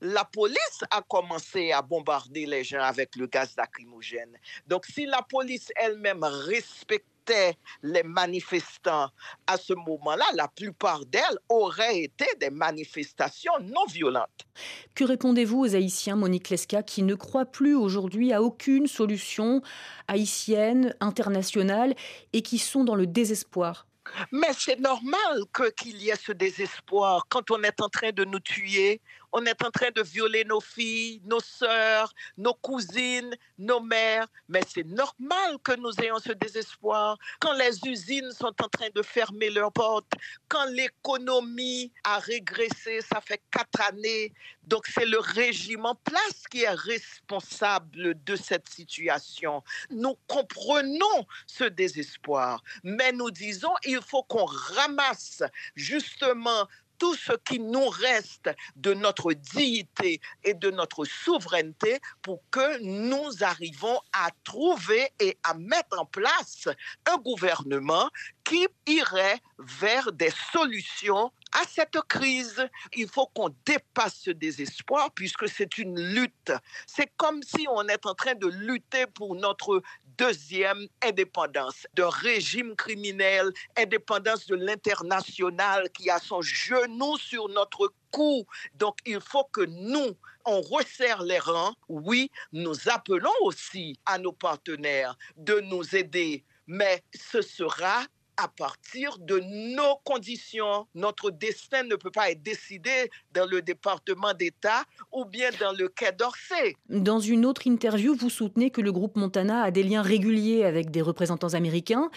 la 0.00 0.24
police 0.24 0.84
a 0.90 1.02
commencé 1.02 1.72
à 1.72 1.82
bombarder 1.82 2.46
les 2.46 2.62
gens 2.62 2.82
avec 2.82 3.16
le 3.16 3.26
gaz 3.26 3.54
lacrymogène. 3.56 4.36
Donc 4.66 4.86
si 4.86 5.06
la 5.06 5.22
police 5.22 5.72
elle-même 5.76 6.22
respectait 6.22 7.56
les 7.82 8.02
manifestants 8.02 9.10
à 9.46 9.56
ce 9.58 9.74
moment-là, 9.74 10.24
la 10.34 10.48
plupart 10.48 11.04
d'elles 11.04 11.38
auraient 11.48 11.98
été 11.98 12.26
des 12.40 12.50
manifestations 12.50 13.52
non 13.60 13.84
violentes. 13.88 14.46
Que 14.94 15.04
répondez-vous 15.04 15.58
aux 15.58 15.74
Haïtiens, 15.74 16.16
Monique 16.16 16.48
Lesca, 16.48 16.82
qui 16.82 17.02
ne 17.02 17.14
croient 17.14 17.44
plus 17.44 17.74
aujourd'hui 17.74 18.32
à 18.32 18.40
aucune 18.40 18.86
solution 18.86 19.60
haïtienne, 20.06 20.94
internationale, 21.00 21.94
et 22.32 22.42
qui 22.42 22.58
sont 22.58 22.84
dans 22.84 22.94
le 22.94 23.06
désespoir? 23.06 23.86
Mais 24.32 24.52
c'est 24.56 24.78
normal 24.80 25.44
qu'il 25.76 25.96
y 25.96 26.10
ait 26.10 26.16
ce 26.16 26.32
désespoir 26.32 27.26
quand 27.28 27.50
on 27.50 27.62
est 27.62 27.80
en 27.80 27.88
train 27.88 28.12
de 28.12 28.24
nous 28.24 28.40
tuer, 28.40 29.00
on 29.32 29.44
est 29.44 29.62
en 29.62 29.70
train 29.70 29.90
de 29.94 30.02
violer 30.02 30.44
nos 30.44 30.60
filles, 30.60 31.20
nos 31.24 31.40
sœurs, 31.40 32.12
nos 32.36 32.54
cousines, 32.54 33.34
nos 33.58 33.80
mères. 33.80 34.26
Mais 34.48 34.62
c'est 34.68 34.86
normal 34.86 35.58
que 35.62 35.76
nous 35.76 35.92
ayons 36.00 36.18
ce 36.18 36.32
désespoir 36.32 37.18
quand 37.40 37.52
les 37.54 37.78
usines 37.86 38.32
sont 38.32 38.54
en 38.62 38.68
train 38.68 38.88
de 38.94 39.02
fermer 39.02 39.50
leurs 39.50 39.72
portes, 39.72 40.12
quand 40.48 40.64
l'économie 40.66 41.92
a 42.04 42.18
régressé, 42.18 43.00
ça 43.00 43.20
fait 43.20 43.42
quatre 43.50 43.80
années. 43.80 44.32
Donc 44.64 44.86
c'est 44.86 45.06
le 45.06 45.18
régime 45.18 45.86
en 45.86 45.94
place 45.94 46.44
qui 46.50 46.62
est 46.62 46.70
responsable 46.70 48.22
de 48.24 48.36
cette 48.36 48.68
situation. 48.68 49.62
Nous 49.90 50.16
comprenons 50.26 51.26
ce 51.46 51.64
désespoir, 51.64 52.62
mais 52.82 53.12
nous 53.12 53.30
disons 53.30 53.72
il 53.84 54.00
faut 54.02 54.22
qu'on 54.22 54.44
ramasse 54.44 55.42
justement 55.74 56.66
tout 56.98 57.14
ce 57.14 57.32
qui 57.44 57.58
nous 57.60 57.88
reste 57.88 58.50
de 58.76 58.94
notre 58.94 59.32
dignité 59.32 60.20
et 60.44 60.54
de 60.54 60.70
notre 60.70 61.04
souveraineté 61.04 61.98
pour 62.22 62.42
que 62.50 62.82
nous 62.82 63.42
arrivons 63.42 64.00
à 64.12 64.30
trouver 64.44 65.10
et 65.20 65.38
à 65.44 65.54
mettre 65.54 65.98
en 65.98 66.06
place 66.06 66.68
un 67.06 67.16
gouvernement 67.18 68.10
qui 68.44 68.66
irait 68.86 69.40
vers 69.58 70.12
des 70.12 70.32
solutions 70.52 71.32
à 71.52 71.64
cette 71.68 72.00
crise. 72.08 72.66
Il 72.96 73.08
faut 73.08 73.26
qu'on 73.26 73.54
dépasse 73.64 74.20
ce 74.20 74.30
désespoir 74.30 75.10
puisque 75.12 75.48
c'est 75.48 75.78
une 75.78 76.00
lutte. 76.00 76.52
C'est 76.86 77.12
comme 77.16 77.42
si 77.42 77.66
on 77.70 77.86
est 77.88 78.06
en 78.06 78.14
train 78.14 78.34
de 78.34 78.46
lutter 78.46 79.06
pour 79.06 79.34
notre 79.34 79.82
deuxième 80.18 80.88
indépendance 81.02 81.86
de 81.94 82.02
régime 82.02 82.74
criminel, 82.74 83.52
indépendance 83.76 84.46
de 84.46 84.56
l'international 84.56 85.88
qui 85.90 86.10
a 86.10 86.18
son 86.18 86.42
genou 86.42 87.16
sur 87.16 87.48
notre 87.48 87.94
cou. 88.10 88.44
Donc 88.74 88.98
il 89.06 89.20
faut 89.20 89.44
que 89.44 89.62
nous, 89.62 90.16
on 90.44 90.60
resserre 90.60 91.22
les 91.22 91.38
rangs. 91.38 91.74
Oui, 91.88 92.30
nous 92.52 92.88
appelons 92.88 93.32
aussi 93.42 93.98
à 94.04 94.18
nos 94.18 94.32
partenaires 94.32 95.16
de 95.36 95.60
nous 95.60 95.94
aider, 95.94 96.44
mais 96.66 97.02
ce 97.14 97.40
sera 97.40 98.02
à 98.38 98.48
partir 98.48 99.18
de 99.18 99.40
nos 99.40 99.96
conditions. 100.04 100.86
Notre 100.94 101.30
destin 101.30 101.82
ne 101.82 101.96
peut 101.96 102.10
pas 102.10 102.30
être 102.30 102.42
décidé 102.42 103.10
dans 103.32 103.46
le 103.46 103.60
département 103.60 104.32
d'État 104.32 104.84
ou 105.12 105.24
bien 105.24 105.50
dans 105.60 105.72
le 105.72 105.88
Quai 105.88 106.12
d'Orsay. 106.12 106.76
Dans 106.88 107.20
une 107.20 107.44
autre 107.44 107.66
interview, 107.66 108.14
vous 108.14 108.30
soutenez 108.30 108.70
que 108.70 108.80
le 108.80 108.92
groupe 108.92 109.16
Montana 109.16 109.62
a 109.62 109.70
des 109.70 109.82
liens 109.82 110.02
réguliers 110.02 110.64
avec 110.64 110.90
des 110.90 111.02
représentants 111.02 111.54
américains. 111.54 112.10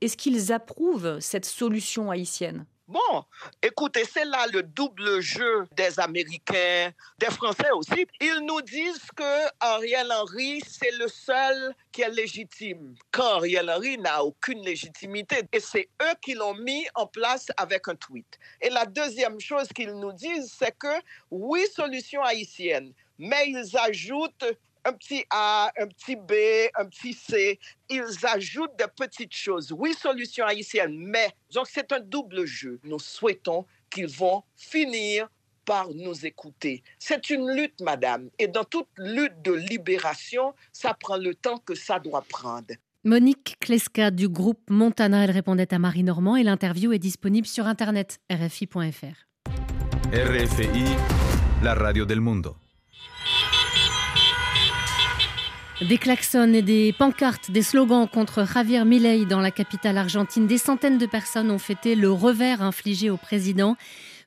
Est-ce 0.00 0.16
qu'ils 0.16 0.52
approuvent 0.52 1.20
cette 1.20 1.44
solution 1.44 2.10
haïtienne? 2.10 2.66
Bon, 2.88 3.22
écoutez, 3.62 4.06
c'est 4.06 4.24
là 4.24 4.46
le 4.50 4.62
double 4.62 5.20
jeu 5.20 5.68
des 5.76 6.00
Américains, 6.00 6.90
des 7.18 7.26
Français 7.26 7.70
aussi. 7.72 8.06
Ils 8.18 8.40
nous 8.46 8.62
disent 8.62 9.10
que 9.14 9.46
Ariel 9.60 10.10
Henry, 10.10 10.62
c'est 10.66 10.92
le 10.92 11.06
seul 11.06 11.74
qui 11.92 12.00
est 12.00 12.08
légitime, 12.08 12.94
quand 13.10 13.40
Ariel 13.40 13.68
Henry 13.68 13.98
n'a 13.98 14.24
aucune 14.24 14.62
légitimité. 14.62 15.42
Et 15.52 15.60
c'est 15.60 15.90
eux 16.00 16.14
qui 16.22 16.32
l'ont 16.32 16.54
mis 16.54 16.86
en 16.94 17.06
place 17.06 17.48
avec 17.58 17.88
un 17.88 17.94
tweet. 17.94 18.38
Et 18.58 18.70
la 18.70 18.86
deuxième 18.86 19.38
chose 19.38 19.68
qu'ils 19.68 19.92
nous 19.92 20.12
disent, 20.12 20.54
c'est 20.58 20.74
que 20.78 21.02
oui, 21.30 21.60
solution 21.70 22.22
haïtienne, 22.22 22.94
mais 23.18 23.50
ils 23.50 23.76
ajoutent 23.76 24.46
un 24.88 24.92
petit 24.92 25.24
A, 25.30 25.70
un 25.78 25.86
petit 25.86 26.16
B, 26.16 26.32
un 26.74 26.86
petit 26.86 27.12
C. 27.12 27.58
Ils 27.90 28.26
ajoutent 28.26 28.76
des 28.78 28.86
petites 28.96 29.34
choses. 29.34 29.72
Oui, 29.76 29.94
solution 29.94 30.46
haïtienne, 30.46 30.96
mais 30.96 31.28
donc 31.52 31.66
c'est 31.70 31.92
un 31.92 32.00
double 32.00 32.46
jeu. 32.46 32.80
Nous 32.84 32.98
souhaitons 32.98 33.66
qu'ils 33.90 34.08
vont 34.08 34.42
finir 34.56 35.28
par 35.64 35.88
nous 35.90 36.24
écouter. 36.24 36.82
C'est 36.98 37.28
une 37.28 37.50
lutte, 37.50 37.80
madame. 37.82 38.30
Et 38.38 38.48
dans 38.48 38.64
toute 38.64 38.88
lutte 38.96 39.42
de 39.42 39.52
libération, 39.52 40.54
ça 40.72 40.94
prend 40.94 41.18
le 41.18 41.34
temps 41.34 41.58
que 41.58 41.74
ça 41.74 41.98
doit 41.98 42.24
prendre. 42.26 42.74
Monique 43.04 43.56
Kleska 43.60 44.10
du 44.10 44.28
groupe 44.28 44.70
Montana, 44.70 45.24
elle 45.24 45.30
répondait 45.30 45.72
à 45.72 45.78
Marie 45.78 46.02
Normand 46.02 46.36
et 46.36 46.42
l'interview 46.42 46.92
est 46.92 46.98
disponible 46.98 47.46
sur 47.46 47.66
internet 47.66 48.18
rfi.fr. 48.32 49.26
RFI, 50.12 50.84
la 51.62 51.74
radio 51.74 52.06
del 52.06 52.20
mundo. 52.20 52.56
Des 55.80 55.96
klaxons 55.96 56.54
et 56.54 56.62
des 56.62 56.92
pancartes, 56.92 57.52
des 57.52 57.62
slogans 57.62 58.08
contre 58.08 58.44
Javier 58.44 58.84
Milei 58.84 59.26
dans 59.26 59.38
la 59.38 59.52
capitale 59.52 59.96
argentine. 59.96 60.48
Des 60.48 60.58
centaines 60.58 60.98
de 60.98 61.06
personnes 61.06 61.52
ont 61.52 61.58
fêté 61.58 61.94
le 61.94 62.10
revers 62.10 62.62
infligé 62.62 63.10
au 63.10 63.16
président. 63.16 63.76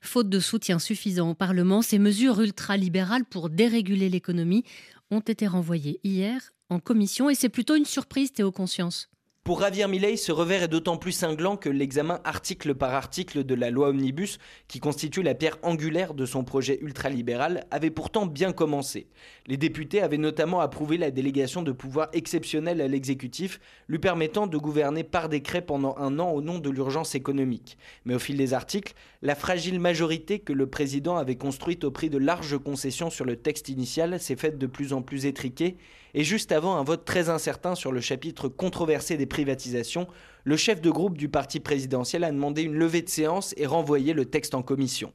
Faute 0.00 0.30
de 0.30 0.40
soutien 0.40 0.78
suffisant 0.78 1.28
au 1.28 1.34
Parlement, 1.34 1.82
ces 1.82 1.98
mesures 1.98 2.40
ultralibérales 2.40 3.26
pour 3.26 3.50
déréguler 3.50 4.08
l'économie 4.08 4.64
ont 5.10 5.20
été 5.20 5.46
renvoyées 5.46 6.00
hier 6.04 6.40
en 6.70 6.80
commission 6.80 7.28
et 7.28 7.34
c'est 7.34 7.50
plutôt 7.50 7.74
une 7.74 7.84
surprise, 7.84 8.32
Théo 8.32 8.50
Conscience. 8.50 9.11
Pour 9.44 9.58
Javier 9.60 9.88
Milei, 9.88 10.16
ce 10.16 10.30
revers 10.30 10.62
est 10.62 10.68
d'autant 10.68 10.96
plus 10.96 11.10
cinglant 11.10 11.56
que 11.56 11.68
l'examen 11.68 12.20
article 12.22 12.76
par 12.76 12.94
article 12.94 13.42
de 13.42 13.56
la 13.56 13.70
loi 13.70 13.88
Omnibus, 13.88 14.38
qui 14.68 14.78
constitue 14.78 15.24
la 15.24 15.34
pierre 15.34 15.58
angulaire 15.64 16.14
de 16.14 16.26
son 16.26 16.44
projet 16.44 16.78
ultralibéral, 16.80 17.66
avait 17.72 17.90
pourtant 17.90 18.26
bien 18.26 18.52
commencé. 18.52 19.08
Les 19.48 19.56
députés 19.56 20.00
avaient 20.00 20.16
notamment 20.16 20.60
approuvé 20.60 20.96
la 20.96 21.10
délégation 21.10 21.62
de 21.62 21.72
pouvoir 21.72 22.08
exceptionnel 22.12 22.80
à 22.80 22.86
l'exécutif, 22.86 23.58
lui 23.88 23.98
permettant 23.98 24.46
de 24.46 24.56
gouverner 24.56 25.02
par 25.02 25.28
décret 25.28 25.62
pendant 25.62 25.96
un 25.98 26.20
an 26.20 26.30
au 26.30 26.40
nom 26.40 26.60
de 26.60 26.70
l'urgence 26.70 27.16
économique. 27.16 27.78
Mais 28.04 28.14
au 28.14 28.20
fil 28.20 28.36
des 28.36 28.54
articles, 28.54 28.94
la 29.22 29.34
fragile 29.34 29.80
majorité 29.80 30.38
que 30.38 30.52
le 30.52 30.68
président 30.68 31.16
avait 31.16 31.34
construite 31.34 31.82
au 31.82 31.90
prix 31.90 32.10
de 32.10 32.18
larges 32.18 32.58
concessions 32.58 33.10
sur 33.10 33.24
le 33.24 33.34
texte 33.34 33.68
initial 33.68 34.20
s'est 34.20 34.36
faite 34.36 34.56
de 34.56 34.68
plus 34.68 34.92
en 34.92 35.02
plus 35.02 35.26
étriquée 35.26 35.78
et 36.14 36.24
juste 36.24 36.52
avant 36.52 36.76
un 36.76 36.84
vote 36.84 37.04
très 37.04 37.28
incertain 37.28 37.74
sur 37.74 37.92
le 37.92 38.00
chapitre 38.00 38.48
controversé 38.48 39.16
des 39.16 39.26
privatisations, 39.26 40.06
le 40.44 40.56
chef 40.56 40.80
de 40.80 40.90
groupe 40.90 41.16
du 41.16 41.28
parti 41.28 41.60
présidentiel 41.60 42.24
a 42.24 42.30
demandé 42.30 42.62
une 42.62 42.74
levée 42.74 43.02
de 43.02 43.08
séance 43.08 43.54
et 43.56 43.66
renvoyé 43.66 44.12
le 44.12 44.26
texte 44.26 44.54
en 44.54 44.62
commission. 44.62 45.12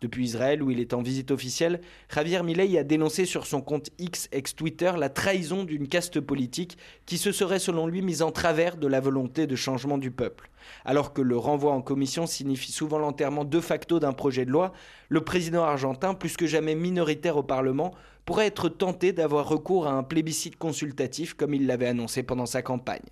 Depuis 0.00 0.24
Israël, 0.24 0.62
où 0.62 0.70
il 0.70 0.80
est 0.80 0.94
en 0.94 1.02
visite 1.02 1.30
officielle, 1.30 1.82
Javier 2.12 2.42
Milei 2.42 2.78
a 2.78 2.84
dénoncé 2.84 3.26
sur 3.26 3.46
son 3.46 3.60
compte 3.60 3.90
X 3.98 4.28
ex-Twitter 4.32 4.92
la 4.96 5.10
trahison 5.10 5.62
d'une 5.62 5.88
caste 5.88 6.20
politique 6.20 6.78
qui 7.04 7.18
se 7.18 7.32
serait 7.32 7.58
selon 7.58 7.86
lui 7.86 8.00
mise 8.00 8.22
en 8.22 8.32
travers 8.32 8.78
de 8.78 8.86
la 8.86 9.00
volonté 9.00 9.46
de 9.46 9.56
changement 9.56 9.98
du 9.98 10.10
peuple. 10.10 10.48
Alors 10.86 11.12
que 11.12 11.20
le 11.20 11.36
renvoi 11.36 11.72
en 11.72 11.82
commission 11.82 12.26
signifie 12.26 12.72
souvent 12.72 12.98
l'enterrement 12.98 13.44
de 13.44 13.60
facto 13.60 14.00
d'un 14.00 14.14
projet 14.14 14.46
de 14.46 14.50
loi, 14.50 14.72
le 15.10 15.20
président 15.20 15.64
argentin, 15.64 16.14
plus 16.14 16.36
que 16.38 16.46
jamais 16.46 16.74
minoritaire 16.74 17.36
au 17.36 17.42
Parlement, 17.42 17.94
pourrait 18.30 18.46
être 18.46 18.68
tenté 18.68 19.12
d'avoir 19.12 19.48
recours 19.48 19.88
à 19.88 19.90
un 19.90 20.04
plébiscite 20.04 20.56
consultatif 20.56 21.34
comme 21.34 21.52
il 21.52 21.66
l'avait 21.66 21.88
annoncé 21.88 22.22
pendant 22.22 22.46
sa 22.46 22.62
campagne. 22.62 23.02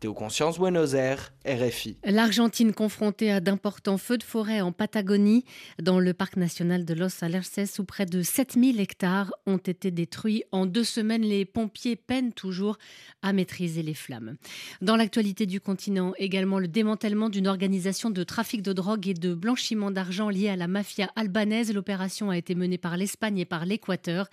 Théo 0.00 0.14
Conscience, 0.14 0.58
Buenos 0.60 0.94
Aires, 0.94 1.32
RFI. 1.44 1.96
L'Argentine 2.04 2.72
confrontée 2.72 3.32
à 3.32 3.40
d'importants 3.40 3.98
feux 3.98 4.16
de 4.16 4.22
forêt 4.22 4.60
en 4.60 4.70
Patagonie, 4.70 5.44
dans 5.82 5.98
le 5.98 6.14
parc 6.14 6.36
national 6.36 6.84
de 6.84 6.94
Los 6.94 7.24
Alerces, 7.24 7.80
où 7.80 7.84
près 7.84 8.06
de 8.06 8.22
7000 8.22 8.78
hectares 8.80 9.32
ont 9.46 9.56
été 9.56 9.90
détruits. 9.90 10.44
En 10.52 10.66
deux 10.66 10.84
semaines, 10.84 11.22
les 11.22 11.44
pompiers 11.44 11.96
peinent 11.96 12.32
toujours 12.32 12.78
à 13.22 13.32
maîtriser 13.32 13.82
les 13.82 13.94
flammes. 13.94 14.36
Dans 14.82 14.94
l'actualité 14.94 15.46
du 15.46 15.60
continent, 15.60 16.12
également 16.16 16.60
le 16.60 16.68
démantèlement 16.68 17.28
d'une 17.28 17.48
organisation 17.48 18.10
de 18.10 18.22
trafic 18.22 18.62
de 18.62 18.72
drogue 18.72 19.08
et 19.08 19.14
de 19.14 19.34
blanchiment 19.34 19.90
d'argent 19.90 20.28
liée 20.28 20.48
à 20.48 20.56
la 20.56 20.68
mafia 20.68 21.10
albanaise. 21.16 21.72
L'opération 21.72 22.30
a 22.30 22.38
été 22.38 22.54
menée 22.54 22.78
par 22.78 22.96
l'Espagne 22.96 23.38
et 23.38 23.44
par 23.44 23.66
l'Équateur 23.66 24.28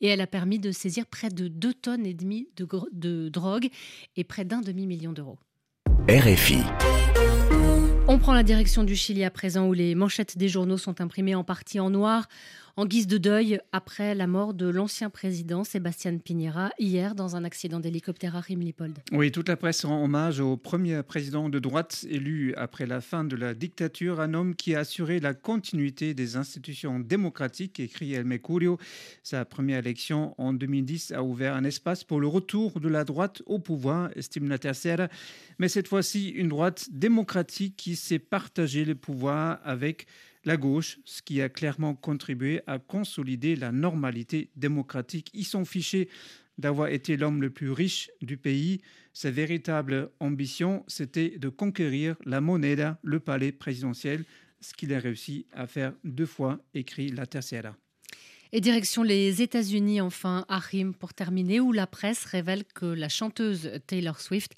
et 0.00 0.08
elle 0.08 0.22
a 0.22 0.26
permis 0.26 0.58
de 0.58 0.72
saisir 0.72 1.04
près 1.04 1.28
de 1.28 1.48
2 1.48 1.74
tonnes 1.74 2.06
et 2.06 2.14
demie 2.14 2.48
de, 2.56 2.66
de 2.92 3.28
drogue 3.28 3.68
et 4.16 4.24
près 4.24 4.46
d'un 4.46 4.62
demi-million 4.90 5.12
d'euros. 5.12 5.38
RFI. 6.08 6.58
On 8.08 8.18
prend 8.18 8.34
la 8.34 8.42
direction 8.42 8.82
du 8.82 8.96
Chili 8.96 9.22
à 9.24 9.30
présent 9.30 9.68
où 9.68 9.72
les 9.72 9.94
manchettes 9.94 10.36
des 10.36 10.48
journaux 10.48 10.78
sont 10.78 11.00
imprimées 11.00 11.36
en 11.36 11.44
partie 11.44 11.78
en 11.78 11.90
noir 11.90 12.28
en 12.76 12.86
guise 12.86 13.06
de 13.06 13.18
deuil 13.18 13.60
après 13.72 14.14
la 14.14 14.26
mort 14.26 14.54
de 14.54 14.68
l'ancien 14.68 15.10
président 15.10 15.64
Sébastien 15.64 16.16
Piñera 16.18 16.70
hier 16.78 17.14
dans 17.14 17.36
un 17.36 17.44
accident 17.44 17.80
d'hélicoptère 17.80 18.36
à 18.36 18.40
Rimlipold. 18.40 18.98
Oui, 19.12 19.30
toute 19.32 19.48
la 19.48 19.56
presse 19.56 19.84
rend 19.84 20.02
hommage 20.02 20.40
au 20.40 20.56
premier 20.56 21.02
président 21.02 21.48
de 21.48 21.58
droite 21.58 22.06
élu 22.08 22.54
après 22.56 22.86
la 22.86 23.00
fin 23.00 23.24
de 23.24 23.36
la 23.36 23.54
dictature, 23.54 24.20
un 24.20 24.34
homme 24.34 24.54
qui 24.54 24.74
a 24.74 24.80
assuré 24.80 25.20
la 25.20 25.34
continuité 25.34 26.14
des 26.14 26.36
institutions 26.36 27.00
démocratiques, 27.00 27.80
écrit 27.80 28.14
El 28.14 28.24
Mercurio. 28.24 28.78
Sa 29.22 29.44
première 29.44 29.78
élection 29.78 30.34
en 30.38 30.52
2010 30.52 31.12
a 31.12 31.22
ouvert 31.22 31.54
un 31.54 31.64
espace 31.64 32.04
pour 32.04 32.20
le 32.20 32.26
retour 32.26 32.80
de 32.80 32.88
la 32.88 33.04
droite 33.04 33.42
au 33.46 33.58
pouvoir, 33.58 34.10
estime 34.16 34.48
la 34.48 34.58
tercera, 34.58 35.08
mais 35.58 35.68
cette 35.68 35.88
fois-ci 35.88 36.28
une 36.28 36.48
droite 36.48 36.88
démocratique 36.90 37.76
qui 37.76 37.96
s'est 37.96 38.18
partagé 38.18 38.84
le 38.84 38.94
pouvoir 38.94 39.60
avec 39.64 40.06
la 40.44 40.56
gauche, 40.56 40.98
ce 41.04 41.22
qui 41.22 41.42
a 41.42 41.48
clairement 41.48 41.94
contribué 41.94 42.60
à 42.66 42.78
consolider 42.78 43.56
la 43.56 43.72
normalité 43.72 44.50
démocratique. 44.56 45.30
Ils 45.34 45.44
sont 45.44 45.64
fichés 45.64 46.08
d'avoir 46.58 46.88
été 46.88 47.16
l'homme 47.16 47.40
le 47.40 47.50
plus 47.50 47.70
riche 47.70 48.10
du 48.20 48.36
pays. 48.36 48.80
Sa 49.12 49.30
véritable 49.30 50.10
ambition, 50.20 50.84
c'était 50.86 51.38
de 51.38 51.48
conquérir 51.48 52.16
la 52.24 52.40
monnaie, 52.40 52.76
le 53.02 53.20
palais 53.20 53.52
présidentiel, 53.52 54.24
ce 54.60 54.74
qu'il 54.74 54.92
a 54.92 54.98
réussi 54.98 55.46
à 55.52 55.66
faire 55.66 55.94
deux 56.04 56.26
fois, 56.26 56.60
écrit 56.74 57.08
la 57.08 57.26
Tercera. 57.26 57.76
Et 58.52 58.60
direction 58.60 59.04
les 59.04 59.42
États-Unis, 59.42 60.00
enfin, 60.00 60.44
Harim, 60.48 60.92
pour 60.92 61.14
terminer, 61.14 61.60
où 61.60 61.70
la 61.70 61.86
presse 61.86 62.24
révèle 62.24 62.64
que 62.74 62.86
la 62.86 63.08
chanteuse 63.08 63.70
Taylor 63.86 64.20
Swift 64.20 64.54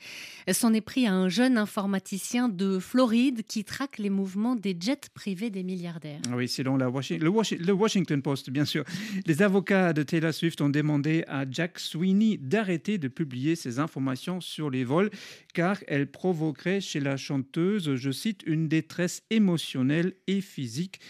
s'en 0.50 0.72
est 0.72 0.80
pris 0.80 1.06
à 1.06 1.12
un 1.12 1.28
jeune 1.28 1.58
informaticien 1.58 2.49
de 2.49 2.78
Floride 2.78 3.42
qui 3.46 3.64
traque 3.64 3.99
les 3.99 4.08
mouvements 4.08 4.56
des 4.56 4.75
jets 4.78 5.11
privés 5.12 5.50
des 5.50 5.62
milliardaires. 5.62 6.20
Oui, 6.34 6.49
selon 6.49 6.78
la 6.78 6.87
le, 6.88 7.72
Washington 7.72 8.22
Post, 8.22 8.49
bien 8.49 8.64
sûr. 8.64 8.84
Les 9.26 9.42
avocats 9.42 9.92
de 9.92 10.02
Taylor 10.02 10.32
Swift 10.32 10.62
ont 10.62 10.70
demandé 10.70 11.25
à 11.28 11.44
Jack 11.50 11.78
Sweeney 11.78 12.38
d'arrêter 12.38 12.96
de 12.96 13.08
publier 13.08 13.56
ces 13.56 13.78
informations 13.78 14.40
sur 14.40 14.70
les 14.70 14.84
vols, 14.84 15.11
car 15.52 15.76
elles 15.87 16.11
provoqueraient 16.11 16.80
chez 16.80 17.00
la 17.00 17.18
chanteuse, 17.18 17.94
je 17.96 18.11
cite, 18.11 18.42
une 18.46 18.68
détresse 18.68 19.22
émotionnelle 19.28 20.14
et 20.26 20.40
physique. 20.40 21.00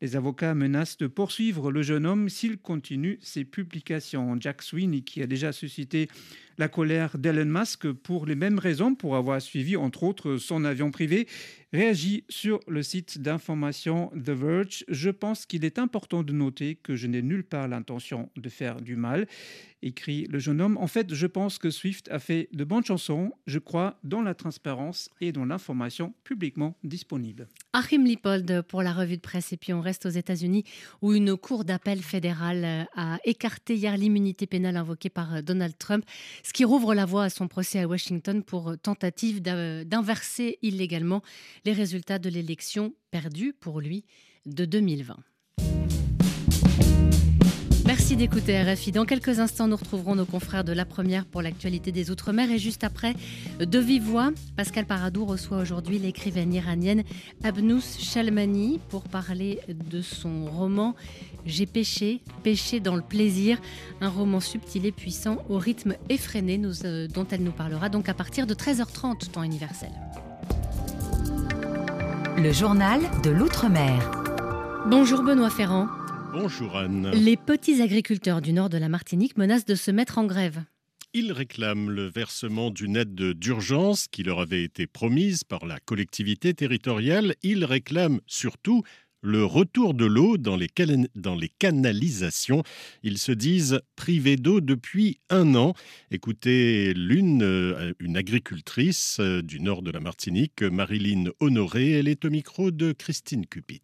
Les 0.00 0.14
avocats 0.14 0.54
menacent 0.54 0.98
de 0.98 1.08
poursuivre 1.08 1.72
le 1.72 1.82
jeune 1.82 2.06
homme 2.06 2.28
s'il 2.28 2.58
continue 2.58 3.18
ses 3.20 3.44
publications. 3.44 4.36
Jack 4.38 4.62
Sweeney, 4.62 5.02
qui 5.02 5.22
a 5.22 5.26
déjà 5.26 5.50
suscité 5.52 6.08
La 6.58 6.66
colère 6.66 7.16
d'Elon 7.18 7.44
Musk, 7.44 7.92
pour 7.92 8.26
les 8.26 8.34
mêmes 8.34 8.58
raisons, 8.58 8.96
pour 8.96 9.14
avoir 9.14 9.40
suivi 9.40 9.76
entre 9.76 10.02
autres 10.02 10.38
son 10.38 10.64
avion 10.64 10.90
privé, 10.90 11.28
réagit 11.72 12.24
sur 12.28 12.58
le 12.66 12.82
site 12.82 13.20
d'information 13.20 14.10
The 14.10 14.30
Verge. 14.30 14.84
Je 14.88 15.10
pense 15.10 15.46
qu'il 15.46 15.64
est 15.64 15.78
important 15.78 16.24
de 16.24 16.32
noter 16.32 16.74
que 16.74 16.96
je 16.96 17.06
n'ai 17.06 17.22
nulle 17.22 17.44
part 17.44 17.68
l'intention 17.68 18.30
de 18.36 18.48
faire 18.48 18.80
du 18.80 18.96
mal, 18.96 19.28
écrit 19.82 20.24
le 20.24 20.38
jeune 20.38 20.60
homme. 20.60 20.76
En 20.78 20.86
fait, 20.86 21.14
je 21.14 21.26
pense 21.26 21.58
que 21.58 21.70
Swift 21.70 22.10
a 22.10 22.18
fait 22.18 22.48
de 22.52 22.64
bonnes 22.64 22.84
chansons. 22.84 23.32
Je 23.46 23.58
crois 23.58 23.98
dans 24.02 24.22
la 24.22 24.34
transparence 24.34 25.10
et 25.20 25.30
dans 25.30 25.44
l'information 25.44 26.14
publiquement 26.24 26.76
disponible. 26.82 27.46
Achim 27.72 28.04
Lippold 28.04 28.62
pour 28.62 28.82
la 28.82 28.92
revue 28.92 29.16
de 29.16 29.22
presse. 29.22 29.52
Et 29.52 29.56
puis 29.56 29.72
on 29.72 29.80
reste 29.80 30.06
aux 30.06 30.10
États-Unis 30.10 30.64
où 31.02 31.12
une 31.12 31.36
cour 31.36 31.64
d'appel 31.64 32.00
fédérale 32.00 32.88
a 32.96 33.18
écarté 33.24 33.76
hier 33.76 33.96
l'immunité 33.96 34.46
pénale 34.46 34.76
invoquée 34.76 35.10
par 35.10 35.42
Donald 35.42 35.76
Trump, 35.78 36.04
ce 36.48 36.54
qui 36.54 36.64
rouvre 36.64 36.94
la 36.94 37.04
voie 37.04 37.24
à 37.24 37.28
son 37.28 37.46
procès 37.46 37.78
à 37.78 37.86
Washington 37.86 38.42
pour 38.42 38.78
tentative 38.78 39.42
d'inverser 39.42 40.58
illégalement 40.62 41.20
les 41.66 41.74
résultats 41.74 42.18
de 42.18 42.30
l'élection 42.30 42.94
perdue 43.10 43.52
pour 43.52 43.82
lui 43.82 44.06
de 44.46 44.64
2020. 44.64 45.18
Merci 48.08 48.26
d'écouter 48.26 48.62
RFI. 48.62 48.90
Dans 48.90 49.04
quelques 49.04 49.38
instants, 49.38 49.68
nous 49.68 49.76
retrouverons 49.76 50.14
nos 50.14 50.24
confrères 50.24 50.64
de 50.64 50.72
la 50.72 50.86
première 50.86 51.26
pour 51.26 51.42
l'actualité 51.42 51.92
des 51.92 52.10
Outre-mer. 52.10 52.50
Et 52.50 52.56
juste 52.56 52.82
après, 52.82 53.14
de 53.60 53.78
vive 53.78 54.04
voix, 54.04 54.30
Pascal 54.56 54.86
Paradou 54.86 55.26
reçoit 55.26 55.58
aujourd'hui 55.58 55.98
l'écrivaine 55.98 56.54
iranienne 56.54 57.02
Abnous 57.44 57.82
Shalmani 57.98 58.80
pour 58.88 59.02
parler 59.02 59.60
de 59.68 60.00
son 60.00 60.46
roman 60.46 60.94
J'ai 61.44 61.66
péché, 61.66 62.22
péché 62.42 62.80
dans 62.80 62.96
le 62.96 63.02
plaisir. 63.02 63.58
Un 64.00 64.08
roman 64.08 64.40
subtil 64.40 64.86
et 64.86 64.92
puissant 64.92 65.44
au 65.50 65.58
rythme 65.58 65.94
effréné 66.08 66.58
euh, 66.86 67.08
dont 67.08 67.26
elle 67.30 67.42
nous 67.42 67.52
parlera 67.52 67.90
donc 67.90 68.08
à 68.08 68.14
partir 68.14 68.46
de 68.46 68.54
13h30, 68.54 69.32
temps 69.32 69.42
universel. 69.42 69.90
Le 72.38 72.52
journal 72.52 73.02
de 73.22 73.28
l'Outre-mer. 73.28 74.10
Bonjour 74.86 75.22
Benoît 75.22 75.50
Ferrand. 75.50 75.88
Bonjour 76.32 76.76
Anne. 76.76 77.10
Les 77.14 77.36
petits 77.36 77.80
agriculteurs 77.80 78.42
du 78.42 78.52
nord 78.52 78.68
de 78.68 78.78
la 78.78 78.88
Martinique 78.88 79.36
menacent 79.38 79.64
de 79.64 79.74
se 79.74 79.90
mettre 79.90 80.18
en 80.18 80.26
grève. 80.26 80.62
Ils 81.14 81.32
réclament 81.32 81.90
le 81.90 82.06
versement 82.06 82.70
d'une 82.70 82.96
aide 82.96 83.14
d'urgence 83.14 84.08
qui 84.08 84.22
leur 84.22 84.40
avait 84.40 84.62
été 84.62 84.86
promise 84.86 85.42
par 85.42 85.64
la 85.64 85.80
collectivité 85.80 86.52
territoriale. 86.52 87.34
Ils 87.42 87.64
réclament 87.64 88.20
surtout 88.26 88.82
le 89.22 89.44
retour 89.44 89.94
de 89.94 90.04
l'eau 90.04 90.36
dans 90.36 90.56
les, 90.56 90.68
dans 91.14 91.34
les 91.34 91.48
canalisations. 91.48 92.62
Ils 93.02 93.18
se 93.18 93.32
disent 93.32 93.80
privés 93.96 94.36
d'eau 94.36 94.60
depuis 94.60 95.18
un 95.30 95.54
an. 95.54 95.74
Écoutez 96.10 96.92
l'une, 96.94 97.42
euh, 97.42 97.92
une 98.00 98.16
agricultrice 98.16 99.16
euh, 99.20 99.42
du 99.42 99.60
nord 99.60 99.82
de 99.82 99.90
la 99.90 100.00
Martinique, 100.00 100.62
Marilyn 100.62 101.30
Honoré. 101.40 101.92
Elle 101.92 102.08
est 102.08 102.24
au 102.24 102.30
micro 102.30 102.70
de 102.70 102.92
Christine 102.92 103.46
Cupit. 103.46 103.82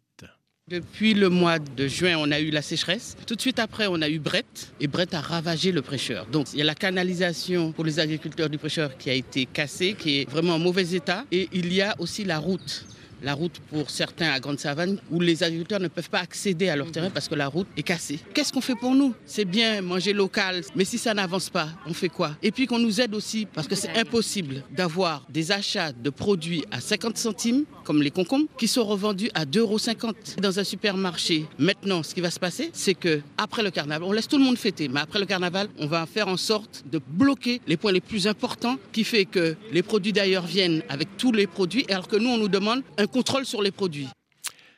Depuis 0.67 1.13
le 1.13 1.29
mois 1.29 1.59
de 1.59 1.87
juin, 1.87 2.15
on 2.17 2.31
a 2.31 2.39
eu 2.39 2.49
la 2.49 2.63
sécheresse. 2.63 3.15
Tout 3.27 3.35
de 3.35 3.41
suite 3.41 3.59
après, 3.59 3.85
on 3.85 4.01
a 4.01 4.09
eu 4.09 4.17
Brett 4.17 4.73
et 4.79 4.87
Brett 4.87 5.13
a 5.13 5.21
ravagé 5.21 5.71
le 5.71 5.83
prêcheur. 5.83 6.25
Donc, 6.25 6.47
il 6.53 6.57
y 6.57 6.61
a 6.63 6.65
la 6.65 6.73
canalisation 6.73 7.71
pour 7.71 7.85
les 7.85 7.99
agriculteurs 7.99 8.49
du 8.49 8.57
prêcheur 8.57 8.97
qui 8.97 9.11
a 9.11 9.13
été 9.13 9.45
cassée, 9.45 9.93
qui 9.93 10.21
est 10.21 10.27
vraiment 10.27 10.55
en 10.55 10.59
mauvais 10.59 10.95
état. 10.95 11.23
Et 11.31 11.49
il 11.53 11.71
y 11.71 11.83
a 11.83 11.93
aussi 11.99 12.23
la 12.23 12.39
route 12.39 12.83
la 13.21 13.33
route 13.33 13.59
pour 13.69 13.89
certains 13.89 14.31
à 14.31 14.39
Grande 14.39 14.59
Savane, 14.59 14.99
où 15.11 15.19
les 15.19 15.43
agriculteurs 15.43 15.79
ne 15.79 15.87
peuvent 15.87 16.09
pas 16.09 16.19
accéder 16.19 16.69
à 16.69 16.75
leur 16.75 16.91
terrain 16.91 17.09
parce 17.09 17.27
que 17.27 17.35
la 17.35 17.47
route 17.47 17.67
est 17.77 17.83
cassée. 17.83 18.19
Qu'est-ce 18.33 18.53
qu'on 18.53 18.61
fait 18.61 18.75
pour 18.75 18.95
nous? 18.95 19.13
C'est 19.25 19.45
bien 19.45 19.81
manger 19.81 20.13
local, 20.13 20.61
mais 20.75 20.85
si 20.85 20.97
ça 20.97 21.13
n'avance 21.13 21.49
pas, 21.49 21.69
on 21.87 21.93
fait 21.93 22.09
quoi? 22.09 22.35
Et 22.43 22.51
puis 22.51 22.67
qu'on 22.67 22.79
nous 22.79 23.01
aide 23.01 23.13
aussi, 23.15 23.45
parce 23.45 23.67
que 23.67 23.75
c'est 23.75 23.97
impossible 23.97 24.63
d'avoir 24.71 25.25
des 25.29 25.51
achats 25.51 25.91
de 25.91 26.09
produits 26.09 26.63
à 26.71 26.81
50 26.81 27.17
centimes, 27.17 27.65
comme 27.83 28.01
les 28.01 28.11
concombres, 28.11 28.47
qui 28.57 28.67
sont 28.67 28.83
revendus 28.83 29.29
à 29.33 29.45
2,50 29.45 29.59
euros 29.59 29.77
dans 30.41 30.59
un 30.59 30.63
supermarché. 30.63 31.45
Maintenant, 31.57 32.03
ce 32.03 32.13
qui 32.13 32.21
va 32.21 32.31
se 32.31 32.39
passer, 32.39 32.69
c'est 32.73 32.93
que 32.93 33.21
après 33.37 33.63
le 33.63 33.71
carnaval, 33.71 34.07
on 34.07 34.11
laisse 34.11 34.27
tout 34.27 34.37
le 34.37 34.43
monde 34.43 34.57
fêter, 34.57 34.87
mais 34.87 34.99
après 34.99 35.19
le 35.19 35.25
carnaval, 35.25 35.67
on 35.77 35.87
va 35.87 36.05
faire 36.05 36.27
en 36.27 36.37
sorte 36.37 36.83
de 36.91 36.99
bloquer 37.07 37.61
les 37.67 37.77
points 37.77 37.91
les 37.91 38.01
plus 38.01 38.27
importants, 38.27 38.77
qui 38.91 39.03
fait 39.03 39.25
que 39.25 39.55
les 39.71 39.83
produits 39.83 40.13
d'ailleurs 40.13 40.45
viennent 40.45 40.83
avec 40.89 41.17
tous 41.17 41.31
les 41.31 41.47
produits, 41.47 41.85
alors 41.89 42.07
que 42.07 42.15
nous, 42.15 42.29
on 42.29 42.37
nous 42.37 42.47
demande 42.47 42.83
un 42.97 43.04
contrôle 43.05 43.45
sur 43.45 43.61
les 43.61 43.71
produits. 43.71 44.07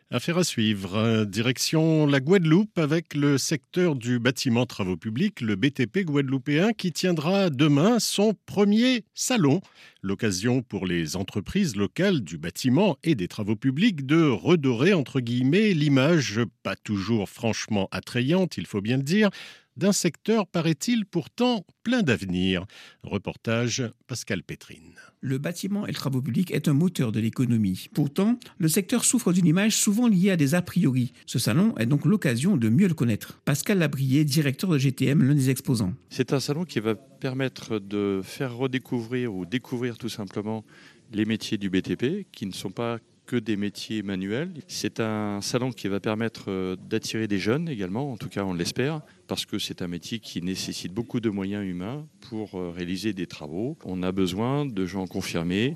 Affaire 0.10 0.38
à 0.38 0.46
suivre. 0.46 1.26
Direction 1.26 2.08
la 2.08 2.22
Guadeloupe 2.22 2.80
avec 2.80 3.14
le 3.14 3.38
secteur 3.38 3.94
du 3.94 4.20
bâtiment 4.20 4.66
travaux 4.66 4.96
publics, 4.96 5.42
le 5.42 5.58
BTP 5.58 6.06
guadeloupéen, 6.06 6.72
qui 6.72 6.94
tiendra 6.94 7.50
demain 7.50 8.00
son 8.00 8.34
premier 8.46 9.04
salon. 9.14 9.60
L'occasion 10.02 10.62
pour 10.62 10.88
les 10.88 11.18
entreprises 11.18 11.76
locales 11.76 12.22
du 12.22 12.38
bâtiment 12.38 12.98
et 13.04 13.16
des 13.16 13.28
travaux 13.28 13.58
publics 13.58 14.06
de 14.06 14.30
redorer, 14.30 14.94
entre 14.94 15.20
guillemets, 15.20 15.74
l'image, 15.74 16.40
pas 16.64 16.78
toujours 16.78 17.28
franchement 17.28 17.90
attrayante, 17.92 18.56
il 18.56 18.66
faut 18.66 18.80
bien 18.80 18.96
le 18.96 19.04
dire, 19.04 19.30
d'un 19.78 19.92
secteur, 19.92 20.48
paraît-il, 20.48 21.06
pourtant 21.06 21.66
plein 21.84 22.02
d'avenir. 22.02 22.66
Reportage 23.04 23.84
Pascal 24.08 24.44
Pétrine. 24.44 24.94
Le 25.22 25.38
bâtiment 25.38 25.86
et 25.86 25.92
le 25.92 25.96
travaux 25.96 26.22
publics 26.22 26.52
est 26.52 26.68
un 26.68 26.74
moteur 26.74 27.12
de 27.12 27.20
l'économie. 27.20 27.90
Pourtant, 27.94 28.40
le 28.58 28.68
secteur 28.68 29.06
souffre 29.06 29.32
d'une 29.32 29.46
image 29.46 29.76
souvent 29.76 30.08
liée 30.08 30.32
à 30.32 30.38
des 30.38 30.56
a 30.56 30.62
priori. 30.62 31.14
Ce 31.26 31.40
salon 31.40 31.76
est 31.78 31.86
donc 31.86 32.06
l'occasion 32.06 32.58
de 32.58 32.70
mieux 32.70 32.88
le 32.88 32.94
connaître. 32.94 33.40
Pascal 33.46 33.80
Labrier, 33.80 34.26
directeur 34.26 34.70
de 34.70 34.78
GTM, 34.78 35.24
l'un 35.24 35.36
des 35.36 35.50
exposants. 35.50 35.94
C'est 36.10 36.34
un 36.34 36.40
salon 36.40 36.66
qui 36.66 36.80
va 36.80 36.96
permettre 36.96 37.80
de 37.80 38.22
faire 38.24 38.56
redécouvrir 38.56 39.34
ou 39.34 39.46
découvrir 39.46 39.98
tout 39.98 40.10
simplement 40.10 40.66
les 41.14 41.26
métiers 41.26 41.58
du 41.58 41.70
BTP 41.70 42.28
qui 42.32 42.46
ne 42.46 42.52
sont 42.52 42.72
pas 42.72 42.98
que 43.28 43.36
des 43.36 43.58
métiers 43.58 44.02
manuels. 44.02 44.50
C'est 44.68 45.00
un 45.00 45.42
salon 45.42 45.72
qui 45.72 45.90
va 45.90 46.00
permettre 46.00 46.46
euh, 46.48 46.76
d'attirer 46.90 47.28
des 47.28 47.38
jeunes 47.38 47.68
également, 47.70 48.12
en 48.12 48.18
tout 48.18 48.30
cas 48.30 48.44
on 48.44 48.54
l'espère, 48.54 49.02
parce 49.28 49.46
que 49.46 49.60
c'est 49.60 49.82
un 49.82 49.88
métier 49.88 50.20
qui 50.20 50.42
nécessite 50.42 50.94
beaucoup 50.94 51.20
de 51.20 51.30
moyens 51.30 51.64
humains 51.68 52.08
pour 52.22 52.56
euh, 52.56 52.72
réaliser 52.72 53.14
des 53.14 53.28
travaux. 53.28 53.78
On 53.86 54.02
a 54.02 54.12
besoin 54.12 54.66
de 54.66 54.86
gens 54.86 55.06
confirmés 55.06 55.76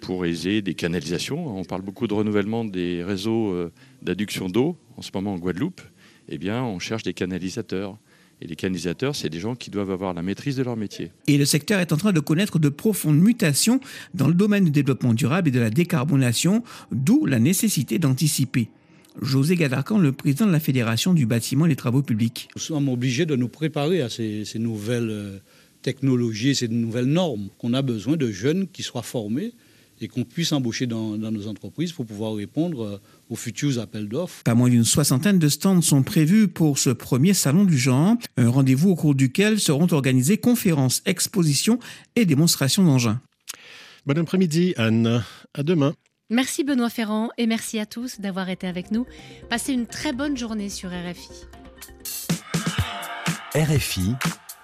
pour 0.00 0.24
aiser 0.24 0.62
des 0.62 0.74
canalisations. 0.74 1.56
On 1.56 1.64
parle 1.64 1.82
beaucoup 1.82 2.06
de 2.06 2.14
renouvellement 2.14 2.64
des 2.64 3.04
réseaux 3.04 3.52
euh, 3.52 3.70
d'adduction 4.02 4.48
d'eau 4.48 4.78
en 4.96 5.02
ce 5.02 5.10
moment 5.14 5.34
en 5.34 5.38
Guadeloupe. 5.38 5.82
Eh 6.28 6.38
bien, 6.38 6.64
on 6.64 6.78
cherche 6.78 7.02
des 7.02 7.14
canalisateurs. 7.14 7.98
Et 8.42 8.46
les 8.46 8.56
canalisateurs, 8.56 9.16
c'est 9.16 9.30
des 9.30 9.40
gens 9.40 9.54
qui 9.54 9.70
doivent 9.70 9.90
avoir 9.90 10.12
la 10.12 10.22
maîtrise 10.22 10.56
de 10.56 10.62
leur 10.62 10.76
métier. 10.76 11.10
Et 11.26 11.38
le 11.38 11.46
secteur 11.46 11.80
est 11.80 11.92
en 11.92 11.96
train 11.96 12.12
de 12.12 12.20
connaître 12.20 12.58
de 12.58 12.68
profondes 12.68 13.18
mutations 13.18 13.80
dans 14.12 14.28
le 14.28 14.34
domaine 14.34 14.64
du 14.64 14.70
développement 14.70 15.14
durable 15.14 15.48
et 15.48 15.52
de 15.52 15.60
la 15.60 15.70
décarbonation, 15.70 16.62
d'où 16.92 17.24
la 17.24 17.38
nécessité 17.38 17.98
d'anticiper. 17.98 18.68
José 19.22 19.56
Gadarcan, 19.56 19.98
le 19.98 20.12
président 20.12 20.46
de 20.46 20.52
la 20.52 20.60
Fédération 20.60 21.14
du 21.14 21.24
bâtiment 21.24 21.64
et 21.64 21.70
des 21.70 21.76
travaux 21.76 22.02
publics. 22.02 22.48
Nous 22.54 22.60
sommes 22.60 22.90
obligés 22.90 23.24
de 23.24 23.36
nous 23.36 23.48
préparer 23.48 24.02
à 24.02 24.10
ces, 24.10 24.44
ces 24.44 24.58
nouvelles 24.58 25.08
euh, 25.10 25.38
technologies, 25.80 26.54
ces 26.54 26.68
nouvelles 26.68 27.06
normes. 27.06 27.48
On 27.62 27.72
a 27.72 27.80
besoin 27.80 28.16
de 28.16 28.30
jeunes 28.30 28.68
qui 28.68 28.82
soient 28.82 29.02
formés 29.02 29.52
et 30.00 30.08
qu'on 30.08 30.24
puisse 30.24 30.52
embaucher 30.52 30.86
dans, 30.86 31.16
nos 31.16 31.46
entreprises 31.48 31.92
pour 31.92 32.06
pouvoir 32.06 32.34
répondre 32.34 32.82
euh, 32.82 32.98
aux 33.28 33.36
futurs 33.36 33.78
appels 33.78 34.08
d'offres. 34.08 34.42
Pas 34.44 34.54
moins 34.54 34.68
d'une 34.68 34.84
soixantaine 34.84 35.38
de 35.38 35.48
stands 35.48 35.82
sont 35.82 36.02
prévus 36.02 36.48
pour 36.48 36.78
ce 36.78 36.90
premier 36.90 37.34
salon 37.34 37.64
du 37.64 37.78
genre, 37.78 38.16
un 38.36 38.48
rendez-vous 38.48 38.90
au 38.90 38.96
cours 38.96 39.14
duquel 39.14 39.60
seront 39.60 39.88
organisées 39.92 40.38
conférences, 40.38 41.02
expositions 41.06 41.78
et 42.14 42.24
démonstrations 42.24 42.84
d'engins. 42.84 43.20
Bon 44.06 44.18
après-midi 44.18 44.74
Anne, 44.76 45.24
à 45.54 45.62
demain. 45.62 45.94
Merci 46.30 46.64
Benoît 46.64 46.90
Ferrand 46.90 47.30
et 47.38 47.46
merci 47.46 47.78
à 47.78 47.86
tous 47.86 48.20
d'avoir 48.20 48.48
été 48.48 48.66
avec 48.66 48.90
nous. 48.90 49.06
Passez 49.48 49.72
une 49.72 49.86
très 49.86 50.12
bonne 50.12 50.36
journée 50.36 50.68
sur 50.68 50.90
RFI. 50.90 51.46
RFI, 53.54 54.12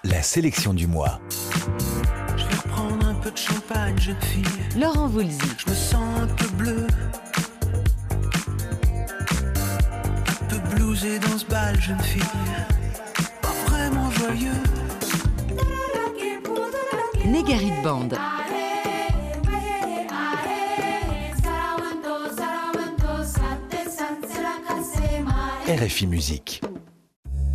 la 0.03 0.21
sélection 0.21 0.73
du 0.73 0.87
mois 0.87 1.19
peu 3.23 3.31
de 3.31 3.37
champagne, 3.37 3.97
jeune 3.99 4.21
fille. 4.21 4.43
Laurent 4.77 5.07
Voulzy. 5.07 5.37
Je 5.57 5.69
me 5.69 5.75
sens 5.75 6.19
un 6.19 6.27
peu 6.27 6.47
bleu. 6.57 6.87
Dans 10.93 11.39
ce 11.39 11.45
bal, 11.45 11.81
jeune 11.81 11.99
fille. 12.01 12.21
Pas 13.41 13.49
vraiment 13.65 14.11
joyeux. 14.11 14.51
Négarit 17.25 17.71
Band. 17.83 18.09
RFI 25.67 26.05
Musique. 26.05 26.61